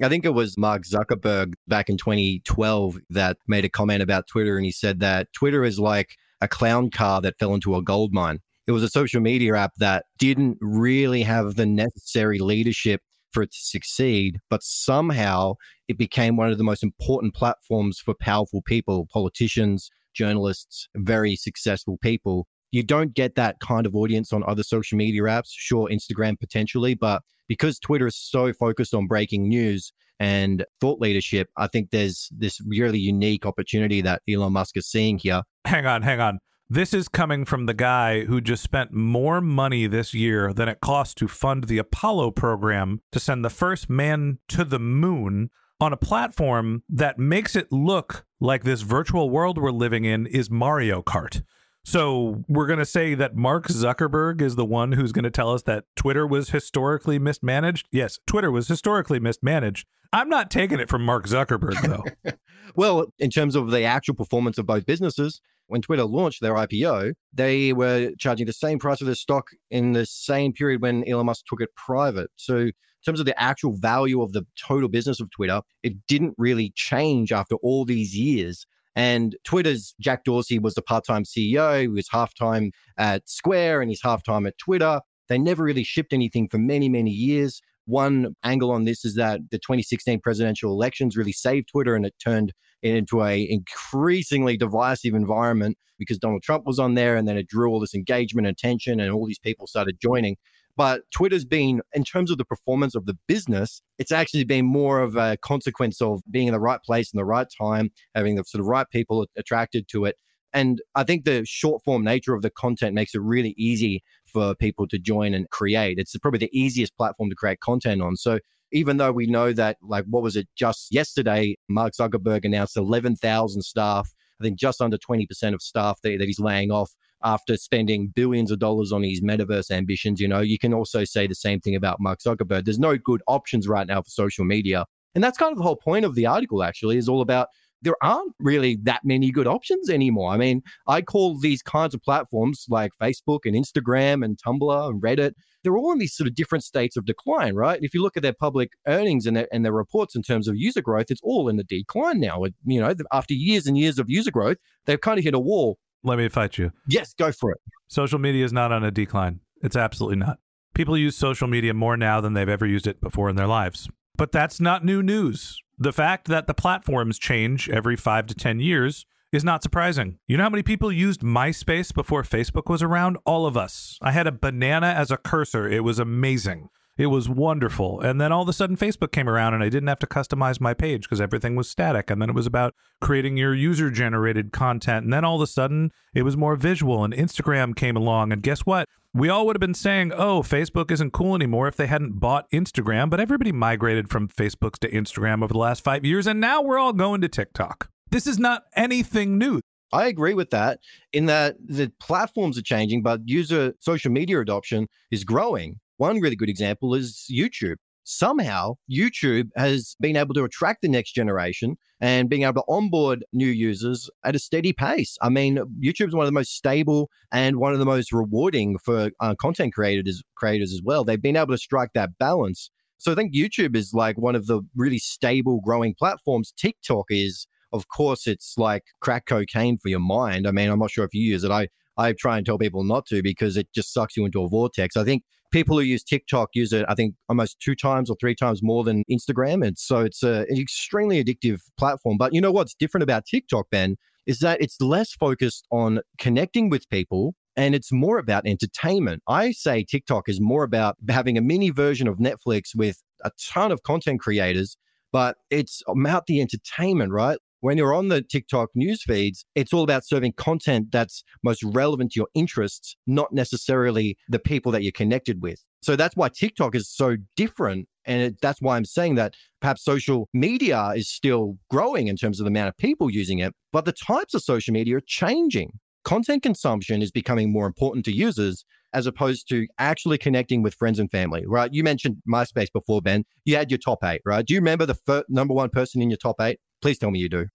I 0.00 0.08
think 0.08 0.24
it 0.24 0.32
was 0.32 0.56
Mark 0.56 0.84
Zuckerberg 0.84 1.54
back 1.66 1.88
in 1.88 1.96
2012 1.96 2.98
that 3.10 3.38
made 3.48 3.64
a 3.64 3.68
comment 3.68 4.00
about 4.00 4.28
Twitter. 4.28 4.56
And 4.56 4.64
he 4.64 4.70
said 4.70 5.00
that 5.00 5.32
Twitter 5.32 5.64
is 5.64 5.80
like 5.80 6.14
a 6.40 6.46
clown 6.46 6.90
car 6.90 7.20
that 7.20 7.36
fell 7.40 7.52
into 7.52 7.74
a 7.74 7.82
gold 7.82 8.12
mine. 8.12 8.38
It 8.68 8.72
was 8.72 8.84
a 8.84 8.88
social 8.88 9.20
media 9.20 9.56
app 9.56 9.72
that 9.78 10.04
didn't 10.18 10.58
really 10.60 11.24
have 11.24 11.56
the 11.56 11.66
necessary 11.66 12.38
leadership 12.38 13.02
for 13.32 13.42
it 13.42 13.52
to 13.52 13.58
succeed, 13.60 14.38
but 14.48 14.62
somehow 14.62 15.54
it 15.88 15.98
became 15.98 16.36
one 16.36 16.50
of 16.50 16.58
the 16.58 16.64
most 16.64 16.82
important 16.82 17.34
platforms 17.34 17.98
for 17.98 18.14
powerful 18.20 18.62
people, 18.62 19.06
politicians, 19.12 19.90
journalists, 20.14 20.88
very 20.96 21.36
successful 21.36 21.98
people. 22.02 22.46
You 22.72 22.82
don't 22.82 23.14
get 23.14 23.34
that 23.34 23.58
kind 23.60 23.86
of 23.86 23.96
audience 23.96 24.32
on 24.32 24.44
other 24.46 24.62
social 24.62 24.96
media 24.96 25.22
apps. 25.22 25.48
Sure, 25.50 25.88
Instagram 25.88 26.38
potentially, 26.38 26.94
but 26.94 27.22
because 27.48 27.78
Twitter 27.78 28.06
is 28.06 28.16
so 28.16 28.52
focused 28.52 28.94
on 28.94 29.08
breaking 29.08 29.48
news 29.48 29.92
and 30.20 30.64
thought 30.80 31.00
leadership, 31.00 31.48
I 31.56 31.66
think 31.66 31.90
there's 31.90 32.28
this 32.36 32.60
really 32.66 32.98
unique 32.98 33.44
opportunity 33.44 34.00
that 34.02 34.22
Elon 34.28 34.52
Musk 34.52 34.76
is 34.76 34.86
seeing 34.86 35.18
here. 35.18 35.42
Hang 35.64 35.86
on, 35.86 36.02
hang 36.02 36.20
on. 36.20 36.38
This 36.72 36.94
is 36.94 37.08
coming 37.08 37.44
from 37.44 37.66
the 37.66 37.74
guy 37.74 38.26
who 38.26 38.40
just 38.40 38.62
spent 38.62 38.92
more 38.92 39.40
money 39.40 39.88
this 39.88 40.14
year 40.14 40.52
than 40.52 40.68
it 40.68 40.80
cost 40.80 41.18
to 41.18 41.26
fund 41.26 41.64
the 41.64 41.78
Apollo 41.78 42.30
program 42.30 43.00
to 43.10 43.18
send 43.18 43.44
the 43.44 43.50
first 43.50 43.90
man 43.90 44.38
to 44.50 44.64
the 44.64 44.78
moon 44.78 45.50
on 45.80 45.92
a 45.92 45.96
platform 45.96 46.84
that 46.88 47.18
makes 47.18 47.56
it 47.56 47.72
look 47.72 48.24
like 48.38 48.62
this 48.62 48.82
virtual 48.82 49.30
world 49.30 49.58
we're 49.58 49.72
living 49.72 50.04
in 50.04 50.28
is 50.28 50.48
Mario 50.48 51.02
Kart. 51.02 51.42
So 51.84 52.44
we're 52.46 52.68
going 52.68 52.78
to 52.78 52.86
say 52.86 53.16
that 53.16 53.34
Mark 53.34 53.66
Zuckerberg 53.66 54.40
is 54.40 54.54
the 54.54 54.64
one 54.64 54.92
who's 54.92 55.10
going 55.10 55.24
to 55.24 55.30
tell 55.30 55.52
us 55.52 55.64
that 55.64 55.86
Twitter 55.96 56.24
was 56.24 56.50
historically 56.50 57.18
mismanaged. 57.18 57.88
Yes, 57.90 58.20
Twitter 58.28 58.52
was 58.52 58.68
historically 58.68 59.18
mismanaged. 59.18 59.88
I'm 60.12 60.28
not 60.28 60.52
taking 60.52 60.78
it 60.78 60.88
from 60.88 61.04
Mark 61.04 61.26
Zuckerberg, 61.26 61.82
though. 61.82 62.32
well, 62.76 63.12
in 63.18 63.30
terms 63.30 63.56
of 63.56 63.72
the 63.72 63.82
actual 63.82 64.14
performance 64.14 64.56
of 64.56 64.66
both 64.66 64.86
businesses, 64.86 65.40
when 65.70 65.82
Twitter 65.82 66.04
launched 66.04 66.40
their 66.40 66.54
IPO, 66.54 67.12
they 67.32 67.72
were 67.72 68.10
charging 68.18 68.46
the 68.46 68.52
same 68.52 68.78
price 68.78 69.00
of 69.00 69.06
their 69.06 69.14
stock 69.14 69.46
in 69.70 69.92
the 69.92 70.04
same 70.04 70.52
period 70.52 70.82
when 70.82 71.08
Elon 71.08 71.26
Musk 71.26 71.44
took 71.46 71.60
it 71.60 71.74
private. 71.76 72.30
So, 72.36 72.56
in 72.56 72.72
terms 73.06 73.20
of 73.20 73.26
the 73.26 73.40
actual 73.40 73.72
value 73.72 74.20
of 74.20 74.32
the 74.32 74.44
total 74.58 74.88
business 74.88 75.20
of 75.20 75.30
Twitter, 75.30 75.62
it 75.82 76.06
didn't 76.06 76.34
really 76.36 76.72
change 76.74 77.32
after 77.32 77.54
all 77.56 77.84
these 77.84 78.14
years. 78.14 78.66
And 78.96 79.36
Twitter's 79.44 79.94
Jack 80.00 80.24
Dorsey 80.24 80.58
was 80.58 80.74
the 80.74 80.82
part 80.82 81.04
time 81.06 81.22
CEO. 81.22 81.82
He 81.82 81.88
was 81.88 82.08
half 82.10 82.34
time 82.34 82.72
at 82.98 83.28
Square 83.28 83.80
and 83.80 83.90
he's 83.90 84.02
half 84.02 84.22
time 84.22 84.46
at 84.46 84.58
Twitter. 84.58 85.00
They 85.28 85.38
never 85.38 85.62
really 85.62 85.84
shipped 85.84 86.12
anything 86.12 86.48
for 86.48 86.58
many, 86.58 86.88
many 86.88 87.12
years. 87.12 87.62
One 87.86 88.34
angle 88.42 88.72
on 88.72 88.84
this 88.84 89.04
is 89.04 89.14
that 89.14 89.40
the 89.50 89.58
2016 89.58 90.20
presidential 90.20 90.72
elections 90.72 91.16
really 91.16 91.32
saved 91.32 91.68
Twitter 91.68 91.94
and 91.94 92.04
it 92.04 92.14
turned 92.22 92.52
into 92.82 93.22
a 93.22 93.46
increasingly 93.48 94.56
divisive 94.56 95.14
environment 95.14 95.76
because 95.98 96.18
Donald 96.18 96.42
Trump 96.42 96.64
was 96.66 96.78
on 96.78 96.94
there 96.94 97.16
and 97.16 97.28
then 97.28 97.36
it 97.36 97.46
drew 97.46 97.70
all 97.70 97.80
this 97.80 97.94
engagement 97.94 98.46
and 98.46 98.54
attention 98.54 99.00
and 99.00 99.12
all 99.12 99.26
these 99.26 99.38
people 99.38 99.66
started 99.66 99.98
joining. 100.00 100.36
But 100.76 101.02
Twitter's 101.14 101.44
been, 101.44 101.82
in 101.92 102.04
terms 102.04 102.30
of 102.30 102.38
the 102.38 102.44
performance 102.44 102.94
of 102.94 103.04
the 103.04 103.18
business, 103.26 103.82
it's 103.98 104.12
actually 104.12 104.44
been 104.44 104.64
more 104.64 105.00
of 105.00 105.16
a 105.16 105.36
consequence 105.42 106.00
of 106.00 106.22
being 106.30 106.46
in 106.46 106.54
the 106.54 106.60
right 106.60 106.82
place 106.82 107.12
in 107.12 107.18
the 107.18 107.24
right 107.24 107.46
time, 107.58 107.90
having 108.14 108.36
the 108.36 108.44
sort 108.44 108.60
of 108.60 108.66
right 108.66 108.88
people 108.88 109.26
attracted 109.36 109.88
to 109.88 110.06
it. 110.06 110.16
And 110.52 110.80
I 110.94 111.04
think 111.04 111.24
the 111.24 111.44
short 111.44 111.82
form 111.84 112.02
nature 112.02 112.34
of 112.34 112.42
the 112.42 112.50
content 112.50 112.94
makes 112.94 113.14
it 113.14 113.20
really 113.20 113.54
easy 113.58 114.02
for 114.24 114.54
people 114.54 114.88
to 114.88 114.98
join 114.98 115.34
and 115.34 115.48
create. 115.50 115.98
It's 115.98 116.16
probably 116.18 116.38
the 116.38 116.58
easiest 116.58 116.96
platform 116.96 117.30
to 117.30 117.36
create 117.36 117.60
content 117.60 118.00
on. 118.00 118.16
So 118.16 118.38
even 118.72 118.96
though 118.96 119.12
we 119.12 119.26
know 119.26 119.52
that, 119.52 119.76
like, 119.82 120.04
what 120.08 120.22
was 120.22 120.36
it 120.36 120.48
just 120.56 120.88
yesterday? 120.90 121.56
Mark 121.68 121.92
Zuckerberg 121.92 122.44
announced 122.44 122.76
11,000 122.76 123.62
staff. 123.62 124.10
I 124.40 124.44
think 124.44 124.58
just 124.58 124.80
under 124.80 124.96
20% 124.96 125.54
of 125.54 125.60
staff 125.60 126.00
that, 126.02 126.18
that 126.18 126.26
he's 126.26 126.40
laying 126.40 126.70
off 126.70 126.90
after 127.22 127.56
spending 127.56 128.08
billions 128.08 128.50
of 128.50 128.58
dollars 128.58 128.92
on 128.92 129.02
his 129.02 129.20
metaverse 129.20 129.70
ambitions. 129.70 130.20
You 130.20 130.28
know, 130.28 130.40
you 130.40 130.58
can 130.58 130.72
also 130.72 131.04
say 131.04 131.26
the 131.26 131.34
same 131.34 131.60
thing 131.60 131.74
about 131.74 132.00
Mark 132.00 132.20
Zuckerberg. 132.20 132.64
There's 132.64 132.78
no 132.78 132.96
good 132.96 133.22
options 133.26 133.68
right 133.68 133.86
now 133.86 134.00
for 134.02 134.08
social 134.10 134.44
media. 134.44 134.86
And 135.14 135.22
that's 135.22 135.36
kind 135.36 135.52
of 135.52 135.58
the 135.58 135.64
whole 135.64 135.76
point 135.76 136.04
of 136.04 136.14
the 136.14 136.26
article, 136.26 136.62
actually, 136.62 136.96
is 136.96 137.08
all 137.08 137.20
about 137.20 137.48
there 137.82 137.96
aren't 138.02 138.34
really 138.38 138.78
that 138.82 139.00
many 139.04 139.30
good 139.30 139.46
options 139.46 139.88
anymore. 139.88 140.32
I 140.32 140.36
mean, 140.36 140.62
I 140.86 141.02
call 141.02 141.38
these 141.38 141.62
kinds 141.62 141.94
of 141.94 142.02
platforms 142.02 142.66
like 142.68 142.92
Facebook 143.00 143.40
and 143.44 143.54
Instagram 143.54 144.24
and 144.24 144.38
Tumblr 144.38 144.88
and 144.88 145.02
Reddit, 145.02 145.32
they're 145.62 145.76
all 145.76 145.92
in 145.92 145.98
these 145.98 146.14
sort 146.14 146.26
of 146.28 146.34
different 146.34 146.64
states 146.64 146.96
of 146.96 147.04
decline, 147.04 147.54
right? 147.54 147.78
If 147.82 147.92
you 147.94 148.02
look 148.02 148.16
at 148.16 148.22
their 148.22 148.32
public 148.32 148.72
earnings 148.86 149.26
and 149.26 149.36
their, 149.36 149.48
and 149.52 149.64
their 149.64 149.72
reports 149.72 150.14
in 150.14 150.22
terms 150.22 150.48
of 150.48 150.56
user 150.56 150.80
growth, 150.80 151.10
it's 151.10 151.20
all 151.22 151.48
in 151.48 151.56
the 151.56 151.64
decline 151.64 152.20
now. 152.20 152.44
You 152.64 152.80
know, 152.80 152.94
after 153.12 153.34
years 153.34 153.66
and 153.66 153.76
years 153.76 153.98
of 153.98 154.08
user 154.08 154.30
growth, 154.30 154.56
they've 154.86 155.00
kind 155.00 155.18
of 155.18 155.24
hit 155.24 155.34
a 155.34 155.38
wall. 155.38 155.78
Let 156.02 156.16
me 156.16 156.28
fight 156.28 156.56
you. 156.56 156.72
Yes, 156.88 157.12
go 157.12 157.30
for 157.30 157.52
it. 157.52 157.60
Social 157.88 158.18
media 158.18 158.44
is 158.44 158.52
not 158.52 158.72
on 158.72 158.84
a 158.84 158.90
decline. 158.90 159.40
It's 159.62 159.76
absolutely 159.76 160.16
not. 160.16 160.38
People 160.72 160.96
use 160.96 161.16
social 161.16 161.46
media 161.46 161.74
more 161.74 161.96
now 161.96 162.22
than 162.22 162.32
they've 162.32 162.48
ever 162.48 162.64
used 162.64 162.86
it 162.86 163.00
before 163.00 163.28
in 163.28 163.36
their 163.36 163.46
lives. 163.46 163.88
But 164.16 164.32
that's 164.32 164.60
not 164.60 164.84
new 164.84 165.02
news. 165.02 165.62
The 165.82 165.94
fact 165.94 166.28
that 166.28 166.46
the 166.46 166.52
platforms 166.52 167.18
change 167.18 167.70
every 167.70 167.96
five 167.96 168.26
to 168.26 168.34
10 168.34 168.60
years 168.60 169.06
is 169.32 169.42
not 169.42 169.62
surprising. 169.62 170.18
You 170.28 170.36
know 170.36 170.42
how 170.42 170.50
many 170.50 170.62
people 170.62 170.92
used 170.92 171.22
MySpace 171.22 171.94
before 171.94 172.22
Facebook 172.22 172.68
was 172.68 172.82
around? 172.82 173.16
All 173.24 173.46
of 173.46 173.56
us. 173.56 173.96
I 174.02 174.10
had 174.10 174.26
a 174.26 174.32
banana 174.32 174.88
as 174.88 175.10
a 175.10 175.16
cursor. 175.16 175.66
It 175.66 175.82
was 175.82 175.98
amazing. 175.98 176.68
It 177.00 177.06
was 177.06 177.30
wonderful. 177.30 177.98
And 178.02 178.20
then 178.20 178.30
all 178.30 178.42
of 178.42 178.48
a 178.50 178.52
sudden, 178.52 178.76
Facebook 178.76 179.10
came 179.10 179.26
around 179.26 179.54
and 179.54 179.62
I 179.62 179.70
didn't 179.70 179.88
have 179.88 180.00
to 180.00 180.06
customize 180.06 180.60
my 180.60 180.74
page 180.74 181.04
because 181.04 181.18
everything 181.18 181.56
was 181.56 181.70
static. 181.70 182.10
And 182.10 182.20
then 182.20 182.28
it 182.28 182.34
was 182.34 182.44
about 182.44 182.74
creating 183.00 183.38
your 183.38 183.54
user 183.54 183.90
generated 183.90 184.52
content. 184.52 185.04
And 185.04 185.12
then 185.14 185.24
all 185.24 185.36
of 185.36 185.40
a 185.40 185.46
sudden, 185.46 185.92
it 186.12 186.24
was 186.24 186.36
more 186.36 186.56
visual 186.56 187.02
and 187.02 187.14
Instagram 187.14 187.74
came 187.74 187.96
along. 187.96 188.32
And 188.32 188.42
guess 188.42 188.66
what? 188.66 188.84
We 189.14 189.30
all 189.30 189.46
would 189.46 189.56
have 189.56 189.60
been 189.60 189.72
saying, 189.72 190.12
oh, 190.12 190.42
Facebook 190.42 190.90
isn't 190.90 191.14
cool 191.14 191.34
anymore 191.34 191.68
if 191.68 191.74
they 191.74 191.86
hadn't 191.86 192.20
bought 192.20 192.50
Instagram, 192.50 193.08
but 193.08 193.18
everybody 193.18 193.50
migrated 193.50 194.10
from 194.10 194.28
Facebooks 194.28 194.78
to 194.80 194.90
Instagram 194.90 195.42
over 195.42 195.54
the 195.54 195.58
last 195.58 195.82
five 195.82 196.04
years, 196.04 196.26
and 196.26 196.38
now 196.38 196.60
we're 196.60 196.78
all 196.78 196.92
going 196.92 197.22
to 197.22 197.28
TikTok. 197.28 197.88
This 198.10 198.26
is 198.26 198.38
not 198.38 198.64
anything 198.76 199.38
new. 199.38 199.62
I 199.92 200.06
agree 200.06 200.34
with 200.34 200.50
that 200.50 200.78
in 201.12 201.26
that 201.26 201.56
the 201.58 201.90
platforms 201.98 202.56
are 202.56 202.62
changing, 202.62 203.02
but 203.02 203.22
user 203.24 203.74
social 203.80 204.12
media 204.12 204.38
adoption 204.38 204.86
is 205.10 205.24
growing. 205.24 205.80
One 206.00 206.18
really 206.18 206.34
good 206.34 206.48
example 206.48 206.94
is 206.94 207.26
YouTube 207.30 207.76
somehow 208.04 208.74
YouTube 208.90 209.50
has 209.54 209.96
been 210.00 210.16
able 210.16 210.32
to 210.32 210.44
attract 210.44 210.80
the 210.80 210.88
next 210.88 211.12
generation 211.12 211.76
and 212.00 212.30
being 212.30 212.42
able 212.42 212.54
to 212.54 212.64
onboard 212.66 213.22
new 213.34 213.46
users 213.46 214.08
at 214.24 214.34
a 214.34 214.38
steady 214.38 214.72
pace. 214.72 215.18
I 215.20 215.28
mean, 215.28 215.58
YouTube 215.84 216.08
is 216.08 216.14
one 216.14 216.24
of 216.24 216.28
the 216.28 216.32
most 216.32 216.56
stable 216.56 217.10
and 217.30 217.56
one 217.56 217.74
of 217.74 217.78
the 217.78 217.84
most 217.84 218.12
rewarding 218.12 218.78
for 218.78 219.10
uh, 219.20 219.34
content 219.34 219.74
creators 219.74 220.22
creators 220.36 220.72
as 220.72 220.80
well. 220.82 221.04
They've 221.04 221.20
been 221.20 221.36
able 221.36 221.52
to 221.52 221.58
strike 221.58 221.90
that 221.94 222.16
balance. 222.18 222.70
So 222.96 223.12
I 223.12 223.14
think 223.14 223.34
YouTube 223.34 223.76
is 223.76 223.92
like 223.92 224.18
one 224.18 224.34
of 224.34 224.46
the 224.46 224.62
really 224.74 224.98
stable 224.98 225.60
growing 225.60 225.94
platforms. 225.98 226.52
TikTok 226.56 227.06
is 227.10 227.46
of 227.74 227.88
course 227.88 228.26
it's 228.26 228.54
like 228.56 228.84
crack 229.02 229.26
cocaine 229.26 229.76
for 229.76 229.90
your 229.90 230.00
mind. 230.00 230.48
I 230.48 230.50
mean, 230.50 230.70
I'm 230.70 230.78
not 230.78 230.90
sure 230.90 231.04
if 231.04 231.12
you 231.12 231.22
use 231.22 231.44
it. 231.44 231.50
I 231.50 231.68
I 231.98 232.14
try 232.14 232.38
and 232.38 232.46
tell 232.46 232.56
people 232.56 232.82
not 232.82 233.04
to 233.06 233.22
because 233.22 233.58
it 233.58 233.68
just 233.74 233.92
sucks 233.92 234.16
you 234.16 234.24
into 234.24 234.42
a 234.42 234.48
vortex. 234.48 234.96
I 234.96 235.04
think 235.04 235.22
people 235.50 235.76
who 235.76 235.84
use 235.84 236.02
TikTok 236.02 236.50
use 236.54 236.72
it, 236.72 236.84
I 236.88 236.94
think, 236.94 237.14
almost 237.28 237.60
two 237.60 237.74
times 237.74 238.10
or 238.10 238.16
three 238.20 238.34
times 238.34 238.60
more 238.62 238.84
than 238.84 239.04
Instagram. 239.10 239.66
And 239.66 239.78
so 239.78 240.00
it's 240.00 240.22
a, 240.22 240.46
an 240.48 240.58
extremely 240.58 241.22
addictive 241.22 241.60
platform. 241.78 242.16
But 242.18 242.34
you 242.34 242.40
know 242.40 242.52
what's 242.52 242.74
different 242.74 243.02
about 243.02 243.26
TikTok, 243.26 243.66
Ben, 243.70 243.96
is 244.26 244.38
that 244.40 244.60
it's 244.60 244.80
less 244.80 245.12
focused 245.12 245.66
on 245.70 246.00
connecting 246.18 246.68
with 246.68 246.88
people 246.88 247.34
and 247.56 247.74
it's 247.74 247.92
more 247.92 248.18
about 248.18 248.46
entertainment. 248.46 249.22
I 249.28 249.52
say 249.52 249.84
TikTok 249.84 250.28
is 250.28 250.40
more 250.40 250.62
about 250.62 250.96
having 251.08 251.36
a 251.36 251.42
mini 251.42 251.70
version 251.70 252.06
of 252.06 252.18
Netflix 252.18 252.74
with 252.74 253.02
a 253.24 253.30
ton 253.52 253.72
of 253.72 253.82
content 253.82 254.20
creators, 254.20 254.76
but 255.12 255.36
it's 255.50 255.82
about 255.88 256.26
the 256.26 256.40
entertainment, 256.40 257.12
right? 257.12 257.38
When 257.60 257.76
you're 257.76 257.94
on 257.94 258.08
the 258.08 258.22
TikTok 258.22 258.70
news 258.74 259.02
feeds, 259.02 259.44
it's 259.54 259.72
all 259.72 259.82
about 259.82 260.06
serving 260.06 260.32
content 260.32 260.88
that's 260.90 261.22
most 261.42 261.62
relevant 261.62 262.12
to 262.12 262.20
your 262.20 262.28
interests, 262.34 262.96
not 263.06 263.32
necessarily 263.32 264.16
the 264.28 264.38
people 264.38 264.72
that 264.72 264.82
you're 264.82 264.92
connected 264.92 265.42
with. 265.42 265.62
So 265.82 265.96
that's 265.96 266.16
why 266.16 266.28
TikTok 266.28 266.74
is 266.74 266.88
so 266.88 267.16
different. 267.36 267.88
And 268.04 268.22
it, 268.22 268.40
that's 268.40 268.60
why 268.60 268.76
I'm 268.76 268.84
saying 268.84 269.14
that 269.16 269.34
perhaps 269.60 269.84
social 269.84 270.28
media 270.32 270.92
is 270.96 271.10
still 271.10 271.56
growing 271.70 272.08
in 272.08 272.16
terms 272.16 272.40
of 272.40 272.44
the 272.44 272.50
amount 272.50 272.68
of 272.68 272.76
people 272.76 273.10
using 273.10 273.38
it, 273.38 273.54
but 273.72 273.84
the 273.84 273.92
types 273.92 274.34
of 274.34 274.42
social 274.42 274.72
media 274.72 274.96
are 274.96 275.02
changing. 275.06 275.72
Content 276.02 276.42
consumption 276.42 277.02
is 277.02 277.10
becoming 277.10 277.52
more 277.52 277.66
important 277.66 278.06
to 278.06 278.12
users 278.12 278.64
as 278.92 279.06
opposed 279.06 279.48
to 279.48 279.66
actually 279.78 280.18
connecting 280.18 280.62
with 280.62 280.74
friends 280.74 280.98
and 280.98 281.10
family, 281.10 281.44
right? 281.46 281.72
You 281.72 281.84
mentioned 281.84 282.16
MySpace 282.28 282.72
before, 282.72 283.00
Ben. 283.02 283.24
You 283.44 283.56
had 283.56 283.70
your 283.70 283.78
top 283.78 284.02
eight, 284.02 284.22
right? 284.24 284.44
Do 284.44 284.54
you 284.54 284.60
remember 284.60 284.86
the 284.86 284.94
fir- 284.94 285.24
number 285.28 285.54
one 285.54 285.70
person 285.70 286.02
in 286.02 286.10
your 286.10 286.16
top 286.16 286.40
eight? 286.40 286.58
Please 286.80 286.98
tell 286.98 287.10
me 287.10 287.18
you 287.18 287.28
do. 287.28 287.46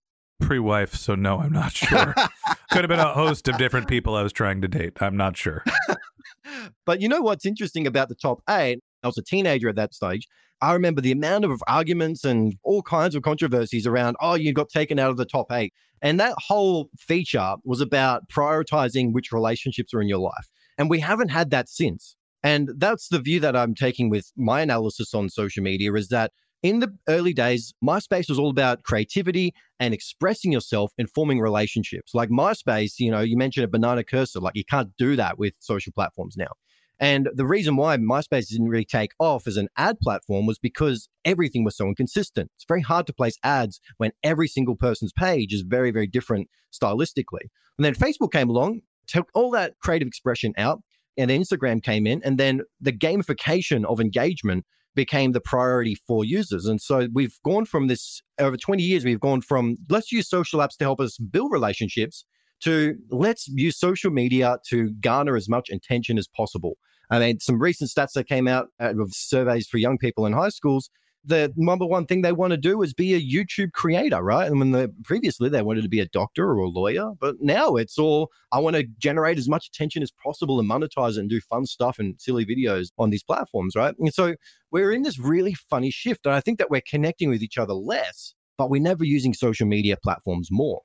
Pre 0.41 0.59
wife, 0.59 0.95
so 0.95 1.15
no, 1.15 1.39
I'm 1.39 1.53
not 1.53 1.71
sure. 1.75 2.13
Could 2.71 2.81
have 2.81 2.89
been 2.89 2.99
a 2.99 3.13
host 3.13 3.47
of 3.47 3.57
different 3.57 3.87
people 3.87 4.15
I 4.15 4.23
was 4.23 4.33
trying 4.33 4.61
to 4.61 4.67
date. 4.67 5.01
I'm 5.01 5.17
not 5.17 5.37
sure. 5.37 5.63
but 6.85 7.01
you 7.01 7.07
know 7.07 7.21
what's 7.21 7.45
interesting 7.45 7.87
about 7.87 8.09
the 8.09 8.15
top 8.15 8.41
eight? 8.49 8.79
I 9.03 9.07
was 9.07 9.17
a 9.17 9.23
teenager 9.23 9.69
at 9.69 9.75
that 9.75 9.93
stage. 9.93 10.27
I 10.61 10.73
remember 10.73 11.01
the 11.01 11.11
amount 11.11 11.45
of 11.45 11.61
arguments 11.67 12.23
and 12.23 12.55
all 12.63 12.81
kinds 12.81 13.15
of 13.15 13.23
controversies 13.23 13.85
around, 13.85 14.15
oh, 14.21 14.35
you 14.35 14.53
got 14.53 14.69
taken 14.69 14.99
out 14.99 15.11
of 15.11 15.17
the 15.17 15.25
top 15.25 15.51
eight. 15.51 15.73
And 16.01 16.19
that 16.19 16.35
whole 16.37 16.89
feature 16.97 17.55
was 17.63 17.81
about 17.81 18.29
prioritizing 18.29 19.11
which 19.11 19.31
relationships 19.31 19.93
are 19.93 20.01
in 20.01 20.07
your 20.07 20.19
life. 20.19 20.49
And 20.77 20.89
we 20.89 20.99
haven't 20.99 21.29
had 21.29 21.49
that 21.51 21.69
since. 21.69 22.15
And 22.43 22.69
that's 22.77 23.07
the 23.07 23.19
view 23.19 23.39
that 23.39 23.55
I'm 23.55 23.73
taking 23.73 24.09
with 24.09 24.31
my 24.37 24.61
analysis 24.61 25.13
on 25.13 25.29
social 25.29 25.63
media 25.63 25.93
is 25.93 26.09
that 26.09 26.31
in 26.65 26.79
the 26.79 26.91
early 27.07 27.31
days, 27.31 27.75
MySpace 27.83 28.27
was 28.27 28.39
all 28.39 28.49
about 28.49 28.81
creativity 28.81 29.53
and 29.79 29.93
expressing 29.93 30.51
yourself 30.51 30.91
and 30.97 31.07
forming 31.07 31.39
relationships. 31.39 32.15
Like 32.15 32.29
MySpace, 32.29 32.93
you 32.97 33.11
know, 33.11 33.19
you 33.19 33.37
mentioned 33.37 33.65
a 33.65 33.67
banana 33.67 34.03
cursor, 34.03 34.39
like 34.39 34.55
you 34.55 34.65
can't 34.65 34.89
do 34.97 35.15
that 35.15 35.37
with 35.37 35.53
social 35.59 35.93
platforms 35.93 36.35
now. 36.35 36.47
And 36.99 37.29
the 37.35 37.45
reason 37.45 37.75
why 37.75 37.97
MySpace 37.97 38.47
didn't 38.47 38.69
really 38.69 38.83
take 38.83 39.11
off 39.19 39.45
as 39.45 39.57
an 39.57 39.67
ad 39.77 39.99
platform 39.99 40.47
was 40.47 40.57
because 40.57 41.07
everything 41.23 41.63
was 41.63 41.77
so 41.77 41.85
inconsistent. 41.85 42.49
It's 42.55 42.65
very 42.67 42.81
hard 42.81 43.05
to 43.07 43.13
place 43.13 43.37
ads 43.43 43.79
when 43.97 44.11
every 44.23 44.47
single 44.47 44.75
person's 44.75 45.13
page 45.13 45.53
is 45.53 45.61
very, 45.61 45.91
very 45.91 46.07
different 46.07 46.49
stylistically. 46.73 47.45
And 47.77 47.85
then 47.85 47.93
Facebook 47.93 48.31
came 48.31 48.49
along, 48.49 48.81
took 49.05 49.29
all 49.35 49.51
that 49.51 49.73
creative 49.83 50.07
expression 50.07 50.51
out, 50.57 50.81
and 51.15 51.29
then 51.29 51.41
Instagram 51.41 51.83
came 51.83 52.07
in, 52.07 52.23
and 52.23 52.39
then 52.39 52.61
the 52.81 52.91
gamification 52.91 53.85
of 53.85 54.01
engagement 54.01 54.65
became 54.95 55.33
the 55.33 55.41
priority 55.41 55.95
for 56.07 56.25
users. 56.25 56.65
And 56.65 56.81
so 56.81 57.07
we've 57.13 57.37
gone 57.43 57.65
from 57.65 57.87
this 57.87 58.21
over 58.39 58.57
20 58.57 58.81
years, 58.81 59.05
we've 59.05 59.19
gone 59.19 59.41
from 59.41 59.77
let's 59.89 60.11
use 60.11 60.29
social 60.29 60.59
apps 60.59 60.77
to 60.77 60.85
help 60.85 60.99
us 60.99 61.17
build 61.17 61.51
relationships 61.51 62.25
to 62.61 62.95
let's 63.09 63.47
use 63.49 63.77
social 63.77 64.11
media 64.11 64.57
to 64.69 64.91
garner 65.01 65.35
as 65.35 65.49
much 65.49 65.69
attention 65.69 66.17
as 66.17 66.27
possible. 66.27 66.77
I 67.11 67.19
mean, 67.19 67.39
some 67.39 67.61
recent 67.61 67.91
stats 67.91 68.13
that 68.13 68.27
came 68.27 68.47
out 68.47 68.69
uh, 68.81 68.93
of 68.99 69.11
surveys 69.13 69.67
for 69.67 69.77
young 69.77 69.97
people 69.97 70.25
in 70.25 70.33
high 70.33 70.49
schools 70.49 70.89
the 71.25 71.53
number 71.55 71.85
one 71.85 72.05
thing 72.05 72.21
they 72.21 72.31
want 72.31 72.51
to 72.51 72.57
do 72.57 72.81
is 72.81 72.93
be 72.93 73.13
a 73.13 73.21
YouTube 73.21 73.71
creator, 73.71 74.21
right? 74.21 74.47
And 74.47 74.59
when 74.59 74.71
the 74.71 74.93
previously 75.03 75.49
they 75.49 75.61
wanted 75.61 75.83
to 75.83 75.89
be 75.89 75.99
a 75.99 76.07
doctor 76.07 76.49
or 76.49 76.57
a 76.57 76.67
lawyer, 76.67 77.11
but 77.19 77.35
now 77.39 77.75
it's 77.75 77.97
all 77.97 78.31
I 78.51 78.59
want 78.59 78.75
to 78.75 78.83
generate 78.97 79.37
as 79.37 79.49
much 79.49 79.67
attention 79.67 80.03
as 80.03 80.11
possible 80.11 80.59
and 80.59 80.69
monetize 80.69 81.17
it 81.17 81.19
and 81.19 81.29
do 81.29 81.41
fun 81.41 81.65
stuff 81.65 81.99
and 81.99 82.15
silly 82.19 82.45
videos 82.45 82.89
on 82.97 83.09
these 83.09 83.23
platforms, 83.23 83.75
right? 83.75 83.95
And 83.97 84.13
so 84.13 84.35
we're 84.71 84.91
in 84.91 85.03
this 85.03 85.19
really 85.19 85.53
funny 85.53 85.91
shift. 85.91 86.25
And 86.25 86.35
I 86.35 86.41
think 86.41 86.59
that 86.59 86.69
we're 86.69 86.81
connecting 86.87 87.29
with 87.29 87.41
each 87.41 87.57
other 87.57 87.73
less, 87.73 88.33
but 88.57 88.69
we're 88.69 88.81
never 88.81 89.03
using 89.03 89.33
social 89.33 89.67
media 89.67 89.97
platforms 89.97 90.49
more. 90.51 90.81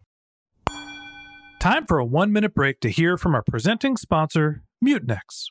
Time 1.61 1.85
for 1.87 1.99
a 1.99 2.05
one 2.05 2.33
minute 2.33 2.55
break 2.55 2.81
to 2.81 2.89
hear 2.89 3.19
from 3.19 3.35
our 3.35 3.43
presenting 3.43 3.99
sponsor, 3.99 4.63
Mutinex. 4.83 5.51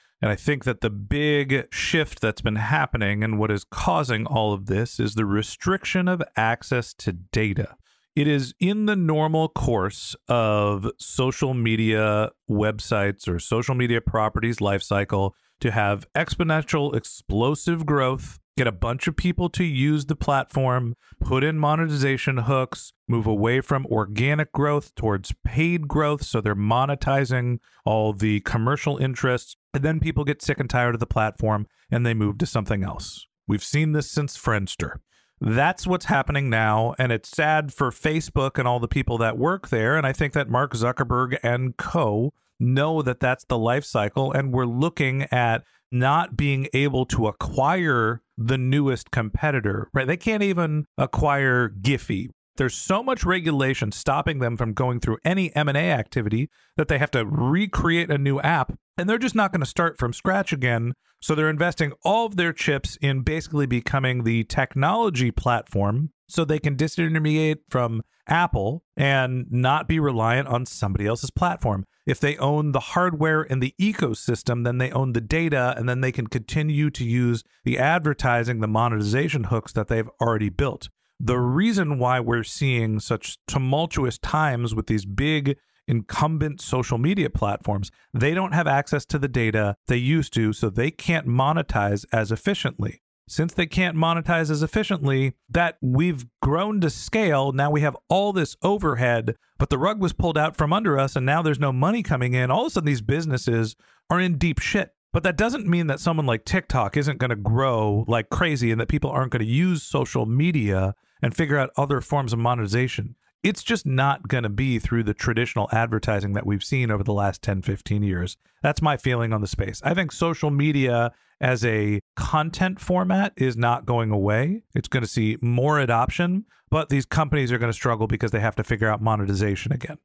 And 0.21 0.29
I 0.29 0.35
think 0.35 0.65
that 0.65 0.81
the 0.81 0.89
big 0.89 1.67
shift 1.73 2.21
that's 2.21 2.41
been 2.41 2.57
happening 2.57 3.23
and 3.23 3.39
what 3.39 3.51
is 3.51 3.63
causing 3.63 4.25
all 4.27 4.53
of 4.53 4.67
this 4.67 4.99
is 4.99 5.15
the 5.15 5.25
restriction 5.25 6.07
of 6.07 6.21
access 6.37 6.93
to 6.95 7.11
data. 7.13 7.75
It 8.15 8.27
is 8.27 8.53
in 8.59 8.85
the 8.85 8.95
normal 8.95 9.49
course 9.49 10.15
of 10.27 10.91
social 10.99 11.53
media 11.53 12.31
websites 12.49 13.27
or 13.27 13.39
social 13.39 13.73
media 13.73 14.01
properties 14.01 14.57
lifecycle 14.57 15.31
to 15.61 15.71
have 15.71 16.05
exponential 16.13 16.95
explosive 16.95 17.85
growth 17.85 18.37
get 18.57 18.67
a 18.67 18.71
bunch 18.71 19.07
of 19.07 19.15
people 19.15 19.49
to 19.49 19.63
use 19.63 20.05
the 20.05 20.15
platform, 20.15 20.95
put 21.19 21.43
in 21.43 21.57
monetization 21.57 22.37
hooks, 22.37 22.93
move 23.07 23.25
away 23.25 23.61
from 23.61 23.85
organic 23.87 24.51
growth 24.51 24.93
towards 24.95 25.33
paid 25.43 25.87
growth. 25.87 26.23
So 26.23 26.41
they're 26.41 26.55
monetizing 26.55 27.59
all 27.85 28.13
the 28.13 28.41
commercial 28.41 28.97
interests. 28.97 29.55
And 29.73 29.83
then 29.83 29.99
people 29.99 30.23
get 30.23 30.41
sick 30.41 30.59
and 30.59 30.69
tired 30.69 30.95
of 30.95 30.99
the 30.99 31.07
platform 31.07 31.67
and 31.89 32.05
they 32.05 32.13
move 32.13 32.37
to 32.39 32.45
something 32.45 32.83
else. 32.83 33.25
We've 33.47 33.63
seen 33.63 33.93
this 33.93 34.11
since 34.11 34.37
Friendster. 34.37 34.95
That's 35.39 35.87
what's 35.87 36.05
happening 36.05 36.49
now. 36.49 36.93
And 36.99 37.11
it's 37.11 37.29
sad 37.29 37.73
for 37.73 37.89
Facebook 37.89 38.59
and 38.59 38.67
all 38.67 38.79
the 38.79 38.87
people 38.87 39.17
that 39.19 39.37
work 39.37 39.69
there. 39.69 39.97
And 39.97 40.05
I 40.05 40.13
think 40.13 40.33
that 40.33 40.49
Mark 40.49 40.73
Zuckerberg 40.73 41.37
and 41.41 41.75
co 41.77 42.33
know 42.59 43.01
that 43.01 43.19
that's 43.19 43.45
the 43.45 43.57
life 43.57 43.83
cycle. 43.83 44.31
And 44.31 44.53
we're 44.53 44.65
looking 44.65 45.23
at 45.31 45.63
not 45.91 46.37
being 46.37 46.67
able 46.73 47.05
to 47.07 47.27
acquire 47.27 48.21
the 48.37 48.57
newest 48.57 49.11
competitor, 49.11 49.89
right? 49.93 50.07
They 50.07 50.17
can't 50.17 50.43
even 50.43 50.85
acquire 50.97 51.69
Giphy. 51.69 52.29
There's 52.57 52.75
so 52.75 53.01
much 53.01 53.23
regulation 53.23 53.91
stopping 53.91 54.39
them 54.39 54.57
from 54.57 54.73
going 54.73 54.99
through 54.99 55.17
any 55.23 55.55
M&A 55.55 55.91
activity 55.91 56.49
that 56.77 56.87
they 56.87 56.97
have 56.97 57.11
to 57.11 57.25
recreate 57.25 58.11
a 58.11 58.17
new 58.17 58.39
app 58.41 58.73
and 58.97 59.09
they're 59.09 59.17
just 59.17 59.35
not 59.35 59.51
going 59.51 59.61
to 59.61 59.65
start 59.65 59.97
from 59.97 60.13
scratch 60.13 60.53
again. 60.53 60.93
So 61.21 61.33
they're 61.33 61.49
investing 61.49 61.93
all 62.03 62.25
of 62.25 62.35
their 62.35 62.53
chips 62.53 62.97
in 63.01 63.21
basically 63.21 63.65
becoming 63.65 64.23
the 64.23 64.43
technology 64.43 65.31
platform 65.31 66.11
so 66.27 66.45
they 66.45 66.59
can 66.59 66.75
disintermediate 66.75 67.59
from 67.69 68.01
Apple 68.27 68.83
and 68.95 69.45
not 69.49 69.87
be 69.87 69.99
reliant 69.99 70.47
on 70.47 70.65
somebody 70.65 71.05
else's 71.05 71.31
platform. 71.31 71.85
If 72.05 72.19
they 72.19 72.37
own 72.37 72.71
the 72.71 72.79
hardware 72.79 73.41
and 73.41 73.61
the 73.61 73.75
ecosystem, 73.79 74.63
then 74.63 74.77
they 74.77 74.91
own 74.91 75.13
the 75.13 75.21
data 75.21 75.73
and 75.77 75.87
then 75.87 76.01
they 76.01 76.11
can 76.11 76.27
continue 76.27 76.89
to 76.91 77.03
use 77.03 77.43
the 77.63 77.77
advertising, 77.77 78.59
the 78.59 78.67
monetization 78.67 79.45
hooks 79.45 79.73
that 79.73 79.87
they've 79.87 80.09
already 80.19 80.49
built. 80.49 80.89
The 81.23 81.37
reason 81.37 81.99
why 81.99 82.19
we're 82.19 82.43
seeing 82.43 82.99
such 82.99 83.37
tumultuous 83.47 84.17
times 84.17 84.73
with 84.73 84.87
these 84.87 85.05
big 85.05 85.57
incumbent 85.87 86.61
social 86.61 86.97
media 86.97 87.29
platforms, 87.29 87.91
they 88.13 88.33
don't 88.33 88.53
have 88.53 88.65
access 88.65 89.05
to 89.05 89.19
the 89.19 89.27
data 89.27 89.75
they 89.87 89.97
used 89.97 90.33
to, 90.33 90.51
so 90.51 90.69
they 90.69 90.89
can't 90.89 91.27
monetize 91.27 92.05
as 92.11 92.31
efficiently 92.31 93.01
since 93.31 93.53
they 93.53 93.65
can't 93.65 93.95
monetize 93.95 94.51
as 94.51 94.61
efficiently, 94.61 95.33
that 95.49 95.77
we've 95.81 96.25
grown 96.41 96.81
to 96.81 96.89
scale. 96.89 97.53
Now 97.53 97.71
we 97.71 97.79
have 97.79 97.95
all 98.09 98.33
this 98.33 98.57
overhead, 98.61 99.37
but 99.57 99.69
the 99.69 99.77
rug 99.77 100.01
was 100.01 100.11
pulled 100.11 100.37
out 100.37 100.57
from 100.57 100.73
under 100.73 100.99
us, 100.99 101.15
and 101.15 101.25
now 101.25 101.41
there's 101.41 101.59
no 101.59 101.71
money 101.71 102.03
coming 102.03 102.33
in. 102.33 102.51
All 102.51 102.63
of 102.63 102.67
a 102.67 102.69
sudden, 102.71 102.87
these 102.87 103.01
businesses 103.01 103.77
are 104.09 104.19
in 104.19 104.37
deep 104.37 104.59
shit. 104.59 104.89
But 105.13 105.23
that 105.23 105.37
doesn't 105.37 105.67
mean 105.67 105.87
that 105.87 105.99
someone 105.99 106.25
like 106.25 106.45
TikTok 106.45 106.95
isn't 106.97 107.19
going 107.19 107.29
to 107.29 107.35
grow 107.35 108.05
like 108.07 108.29
crazy 108.29 108.71
and 108.71 108.79
that 108.79 108.87
people 108.87 109.09
aren't 109.09 109.31
going 109.31 109.45
to 109.45 109.45
use 109.45 109.83
social 109.83 110.25
media 110.25 110.93
and 111.21 111.35
figure 111.35 111.57
out 111.57 111.71
other 111.77 112.01
forms 112.01 112.33
of 112.33 112.39
monetization 112.39 113.15
it's 113.43 113.63
just 113.63 113.85
not 113.85 114.27
going 114.27 114.43
to 114.43 114.49
be 114.49 114.77
through 114.77 115.03
the 115.03 115.13
traditional 115.13 115.67
advertising 115.71 116.33
that 116.33 116.45
we've 116.45 116.63
seen 116.63 116.91
over 116.91 117.03
the 117.03 117.13
last 117.13 117.41
10, 117.41 117.63
15 117.63 118.03
years. 118.03 118.37
That's 118.61 118.81
my 118.81 118.97
feeling 118.97 119.33
on 119.33 119.41
the 119.41 119.47
space. 119.47 119.81
I 119.83 119.93
think 119.93 120.11
social 120.11 120.51
media 120.51 121.11
as 121.39 121.65
a 121.65 122.01
content 122.15 122.79
format 122.79 123.33
is 123.35 123.57
not 123.57 123.85
going 123.85 124.11
away. 124.11 124.61
It's 124.75 124.87
going 124.87 125.01
to 125.01 125.09
see 125.09 125.37
more 125.41 125.79
adoption, 125.79 126.45
but 126.69 126.89
these 126.89 127.05
companies 127.05 127.51
are 127.51 127.57
going 127.57 127.71
to 127.71 127.77
struggle 127.77 128.05
because 128.05 128.29
they 128.29 128.39
have 128.39 128.55
to 128.57 128.63
figure 128.63 128.87
out 128.87 129.01
monetization 129.01 129.71
again. 129.71 129.97